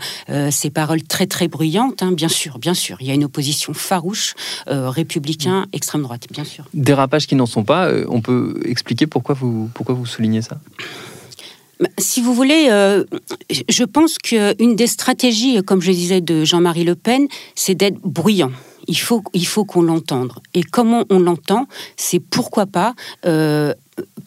ces 0.49 0.69
paroles 0.69 1.03
très 1.03 1.27
très 1.27 1.47
bruyantes, 1.47 2.03
bien 2.13 2.27
sûr, 2.27 2.59
bien 2.59 2.73
sûr, 2.73 2.97
il 3.01 3.07
y 3.07 3.11
a 3.11 3.13
une 3.13 3.23
opposition 3.23 3.73
farouche, 3.73 4.33
républicain, 4.67 5.61
mm. 5.61 5.75
Droite, 6.01 6.27
bien 6.31 6.43
sûr. 6.43 6.65
Dérapages 6.73 7.27
qui 7.27 7.35
n'en 7.35 7.45
sont 7.45 7.63
pas, 7.63 7.87
euh, 7.87 8.05
on 8.09 8.21
peut 8.21 8.59
expliquer 8.65 9.07
pourquoi 9.07 9.35
vous, 9.35 9.69
pourquoi 9.73 9.95
vous 9.95 10.05
soulignez 10.05 10.41
ça? 10.41 10.59
Bah, 11.79 11.89
si 11.97 12.21
vous 12.21 12.33
voulez, 12.33 12.67
euh, 12.69 13.03
je 13.69 13.83
pense 13.83 14.17
qu'une 14.17 14.75
des 14.75 14.87
stratégies, 14.87 15.61
comme 15.63 15.81
je 15.81 15.91
disais, 15.91 16.21
de 16.21 16.45
Jean-Marie 16.45 16.83
Le 16.83 16.95
Pen, 16.95 17.27
c'est 17.55 17.75
d'être 17.75 17.99
bruyant. 18.03 18.51
Il 18.87 18.97
faut, 18.97 19.23
il 19.33 19.45
faut 19.45 19.65
qu'on 19.65 19.83
l'entende. 19.83 20.33
Et 20.53 20.63
comment 20.63 21.05
on 21.09 21.19
l'entend, 21.19 21.67
c'est 21.97 22.19
pourquoi 22.19 22.65
pas 22.65 22.93
euh, 23.25 23.73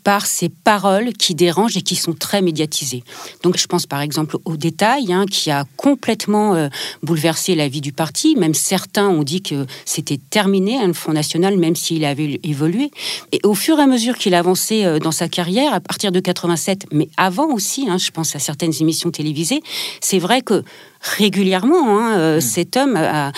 par 0.04 0.26
ces 0.26 0.50
paroles 0.50 1.14
qui 1.14 1.34
dérangent 1.34 1.76
et 1.76 1.82
qui 1.82 1.96
sont 1.96 2.12
très 2.12 2.42
médiatisées. 2.42 3.02
Donc 3.42 3.56
je 3.56 3.66
pense 3.66 3.86
par 3.86 4.02
exemple 4.02 4.36
au 4.44 4.56
détail 4.56 5.12
hein, 5.12 5.24
qui 5.28 5.50
a 5.50 5.64
complètement 5.76 6.54
euh, 6.54 6.68
bouleversé 7.02 7.54
la 7.54 7.68
vie 7.68 7.80
du 7.80 7.92
parti. 7.92 8.36
Même 8.36 8.54
certains 8.54 9.08
ont 9.08 9.22
dit 9.22 9.42
que 9.42 9.66
c'était 9.86 10.18
terminé, 10.18 10.76
hein, 10.76 10.92
Front 10.92 11.12
National, 11.12 11.56
même 11.56 11.74
s'il 11.74 12.04
avait 12.04 12.38
évolué. 12.42 12.90
Et 13.32 13.40
au 13.44 13.54
fur 13.54 13.78
et 13.78 13.82
à 13.82 13.86
mesure 13.86 14.16
qu'il 14.16 14.34
avançait 14.34 14.84
euh, 14.84 14.98
dans 14.98 15.12
sa 15.12 15.28
carrière, 15.28 15.72
à 15.72 15.80
partir 15.80 16.12
de 16.12 16.20
87, 16.20 16.86
mais 16.92 17.08
avant 17.16 17.52
aussi, 17.52 17.88
hein, 17.88 17.98
je 17.98 18.10
pense 18.10 18.36
à 18.36 18.38
certaines 18.38 18.74
émissions 18.80 19.10
télévisées, 19.10 19.62
c'est 20.00 20.18
vrai 20.18 20.42
que 20.42 20.62
régulièrement, 21.04 21.98
hein, 21.98 22.18
euh, 22.18 22.38
hmm. 22.38 22.40
cet 22.40 22.76
homme 22.76 22.96
a, 22.96 23.32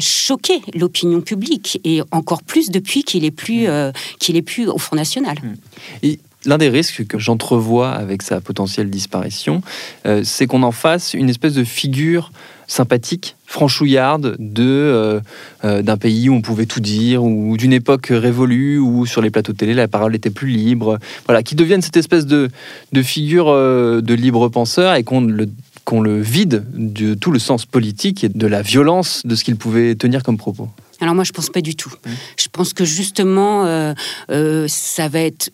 choqué 0.00 0.62
l'opinion 0.74 1.20
publique 1.20 1.80
et 1.84 2.02
encore 2.10 2.42
plus 2.42 2.70
depuis 2.70 3.04
qu'il 3.04 3.24
est 3.24 3.30
plus 3.30 3.68
hmm. 3.68 3.92
qu'il 4.18 4.36
est 4.36 4.42
plus 4.42 4.66
au 4.66 4.78
Front 4.78 4.96
National. 4.96 5.36
Hmm. 5.42 5.54
Et 6.02 6.18
L'un 6.46 6.58
des 6.58 6.68
risques 6.68 7.06
que 7.06 7.18
j'entrevois 7.18 7.90
avec 7.90 8.22
sa 8.22 8.40
potentielle 8.40 8.90
disparition, 8.90 9.62
euh, 10.06 10.22
c'est 10.24 10.46
qu'on 10.46 10.62
en 10.62 10.72
fasse 10.72 11.14
une 11.14 11.30
espèce 11.30 11.54
de 11.54 11.64
figure 11.64 12.32
sympathique, 12.66 13.36
franchouillarde 13.46 14.36
de 14.38 14.62
euh, 14.62 15.20
euh, 15.64 15.82
d'un 15.82 15.96
pays 15.96 16.28
où 16.28 16.34
on 16.34 16.42
pouvait 16.42 16.66
tout 16.66 16.80
dire, 16.80 17.24
ou 17.24 17.56
d'une 17.56 17.72
époque 17.72 18.08
révolue 18.10 18.78
où 18.78 19.06
sur 19.06 19.22
les 19.22 19.30
plateaux 19.30 19.52
de 19.52 19.58
télé 19.58 19.74
la 19.74 19.88
parole 19.88 20.14
était 20.14 20.30
plus 20.30 20.48
libre, 20.48 20.98
voilà, 21.26 21.42
qui 21.42 21.54
devienne 21.54 21.80
cette 21.80 21.96
espèce 21.96 22.26
de, 22.26 22.50
de 22.92 23.02
figure 23.02 23.46
de 23.46 24.14
libre 24.14 24.48
penseur 24.48 24.94
et 24.94 25.04
qu'on 25.04 25.22
le 25.22 25.46
qu'on 25.84 26.00
le 26.00 26.20
vide 26.20 26.64
de 26.72 27.14
tout 27.14 27.30
le 27.30 27.38
sens 27.38 27.66
politique 27.66 28.24
et 28.24 28.28
de 28.28 28.46
la 28.46 28.62
violence 28.62 29.22
de 29.24 29.34
ce 29.34 29.44
qu'il 29.44 29.56
pouvait 29.56 29.94
tenir 29.94 30.22
comme 30.22 30.38
propos. 30.38 30.68
Alors 31.00 31.14
moi, 31.14 31.24
je 31.24 31.32
pense 31.32 31.50
pas 31.50 31.60
du 31.60 31.76
tout. 31.76 31.90
Mmh. 31.90 32.10
Je 32.38 32.48
pense 32.50 32.72
que 32.72 32.84
justement, 32.84 33.66
euh, 33.66 33.92
euh, 34.30 34.66
ça 34.68 35.08
va 35.08 35.20
être 35.20 35.50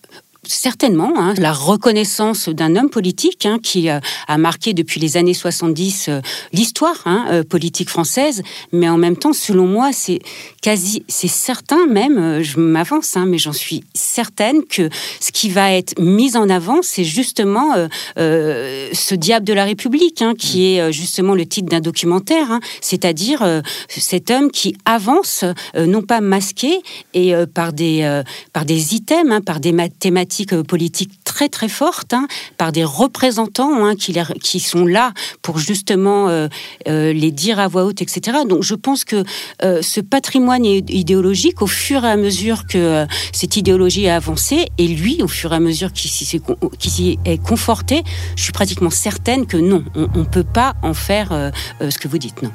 certainement 0.47 1.13
hein, 1.17 1.35
la 1.39 1.53
reconnaissance 1.53 2.49
d'un 2.49 2.77
homme 2.77 2.91
politique 2.91 3.45
hein, 3.47 3.59
qui 3.63 3.91
euh, 3.91 4.01
a 4.27 4.39
marqué 4.39 4.73
depuis 4.73 5.01
les 5.01 5.17
années 5.17 5.35
70 5.35 6.07
euh, 6.09 6.21
l'histoire 6.53 6.97
hein, 7.05 7.27
euh, 7.31 7.45
politique 7.45 7.91
française, 7.91 8.43
mais 8.73 8.89
en 8.89 8.97
même 8.97 9.17
temps, 9.17 9.33
selon 9.33 9.67
moi, 9.67 9.91
c'est 9.93 10.21
quasi, 10.63 11.05
c'est 11.09 11.29
certain 11.29 11.87
même, 11.87 12.43
je 12.43 12.59
m'avance, 12.59 13.17
mais 13.27 13.39
j'en 13.39 13.53
suis 13.53 13.85
certaine 13.95 14.65
que 14.65 14.89
ce 15.21 15.33
qui 15.33 15.51
va 15.51 15.73
être 15.73 15.99
mis 15.99 16.37
en 16.37 16.49
avant, 16.49 16.81
c'est 16.83 17.05
justement 17.05 17.75
ce 18.17 19.15
diable 19.15 19.47
de 19.47 19.53
la 19.53 19.65
République, 19.65 20.23
qui 20.39 20.75
est 20.75 20.93
justement 20.93 21.35
le 21.35 21.47
titre 21.47 21.69
d'un 21.69 21.81
documentaire, 21.81 22.61
c'est-à-dire 22.81 23.63
cet 23.89 24.31
homme 24.31 24.51
qui 24.51 24.77
avance, 24.85 25.45
non 25.77 26.03
pas 26.03 26.21
masqué 26.21 26.81
et 27.15 27.35
par 27.55 27.73
des 27.73 28.23
par 28.53 28.65
des 28.65 28.95
items, 28.95 29.43
par 29.45 29.61
des 29.61 29.73
mathématiques 29.73 30.30
euh, 30.53 30.63
politique 30.63 31.13
très 31.25 31.49
très 31.49 31.69
forte 31.69 32.13
hein, 32.13 32.27
par 32.57 32.73
des 32.73 32.85
représentants 32.85 33.85
hein, 33.85 33.97
qui, 33.97 34.17
qui, 34.43 34.61
sont 34.61 34.87
là 34.87 35.13
pour 35.43 35.59
justement 35.59 36.29
euh, 36.29 36.49
euh, 36.89 37.13
les 37.13 37.31
dire 37.31 37.59
à 37.59 37.69
voix 37.69 37.85
haute, 37.85 38.03
etc. 38.03 38.39
Donc 38.49 38.63
je 38.63 38.75
pense 38.75 39.05
que 39.05 39.25
ce 39.61 40.01
patrimoine 40.01 40.65
idéologique, 40.65 41.63
au 41.63 41.67
fur 41.67 42.05
et 42.05 42.11
à 42.11 42.17
mesure 42.17 42.67
que 42.67 43.07
cette 43.33 43.57
idéologie 43.57 44.09
a 44.09 44.17
avancé, 44.17 44.67
et 44.79 44.89
lui, 44.89 45.23
au 45.23 45.29
fur 45.29 45.53
et 45.53 45.57
à 45.57 45.61
mesure 45.61 45.93
qu'il 45.93 46.11
s'y 46.11 47.19
est 47.25 47.39
conforté, 47.39 48.03
je 48.37 48.43
suis 48.43 48.53
pratiquement 48.53 48.91
certaine 48.91 49.47
que 49.47 49.57
non, 49.57 49.85
on 49.95 50.21
ne 50.21 50.25
peut 50.25 50.45
pas 50.45 50.75
en 50.83 50.95
faire 50.95 51.53
ce 51.81 51.99
que 51.99 52.09
vous 52.09 52.19
dites, 52.19 52.43
non. 52.43 52.51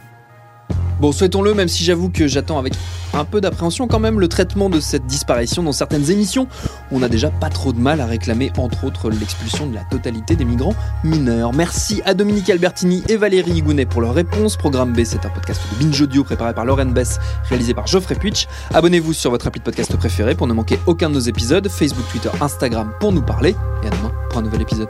Bon, 1.00 1.12
souhaitons-le, 1.12 1.54
même 1.54 1.68
si 1.68 1.84
j'avoue 1.84 2.10
que 2.10 2.28
j'attends 2.28 2.58
avec 2.58 2.74
un 3.14 3.26
peu 3.26 3.42
d'appréhension 3.42 3.88
quand 3.88 4.00
même 4.00 4.20
le 4.20 4.28
traitement 4.28 4.70
de 4.70 4.80
cette 4.80 5.06
disparition 5.06 5.64
dans 5.64 5.72
certaines 5.72 6.10
émissions. 6.10 6.48
On 6.92 7.00
n'a 7.00 7.10
déjà 7.10 7.30
pas 7.30 7.50
trop 7.50 7.74
de 7.74 7.80
mal 7.80 8.02
à 8.02 8.06
réclamer, 8.06 8.52
entre 8.58 8.86
autres, 8.86 9.10
l'expulsion 9.10 9.68
de 9.68 9.76
la 9.76 9.84
totalité 9.84 10.36
des 10.36 10.46
migrants 10.46 10.76
mineurs. 11.04 11.54
Merci 11.54 12.02
à 12.06 12.14
Dominique 12.14 12.50
Albertini 12.50 13.04
et 13.10 13.18
Valérie 13.18 13.52
Higounet 13.52 13.86
pour 13.86 14.02
leurs 14.02 14.14
réponses. 14.14 14.58
Programme 14.58 14.94
B, 14.94 15.04
c'est 15.04 15.26
un 15.26 15.30
podcast 15.30 15.62
de 15.72 15.84
Binge 15.84 16.02
Audio 16.02 16.24
préparé 16.24 16.54
par 16.54 16.66
Lauren 16.66 16.86
Bess, 16.86 17.20
réalisé 17.50 17.74
par 17.74 17.88
Geoffrey 17.88 18.16
Puitch. 18.16 18.48
Abonnez-vous 18.74 19.14
sur 19.14 19.32
votre 19.32 19.48
appli 19.48 19.60
de 19.60 19.66
podcast 19.66 19.96
préféré 19.98 20.36
pour 20.36 20.48
ne 20.48 20.54
manquer 20.54 20.80
aucun 20.86 21.10
de 21.10 21.16
nos 21.16 21.20
épisodes. 21.20 21.68
Facebook, 21.68 22.06
Twitter, 22.12 22.30
Instagram 22.42 22.92
pour 23.00 23.12
nous 23.12 23.22
parler. 23.22 23.56
Et 23.84 23.88
à 23.88 23.90
demain 23.90 24.12
pour 24.30 24.40
un 24.40 24.44
nouvel 24.44 24.62
épisode. 24.62 24.90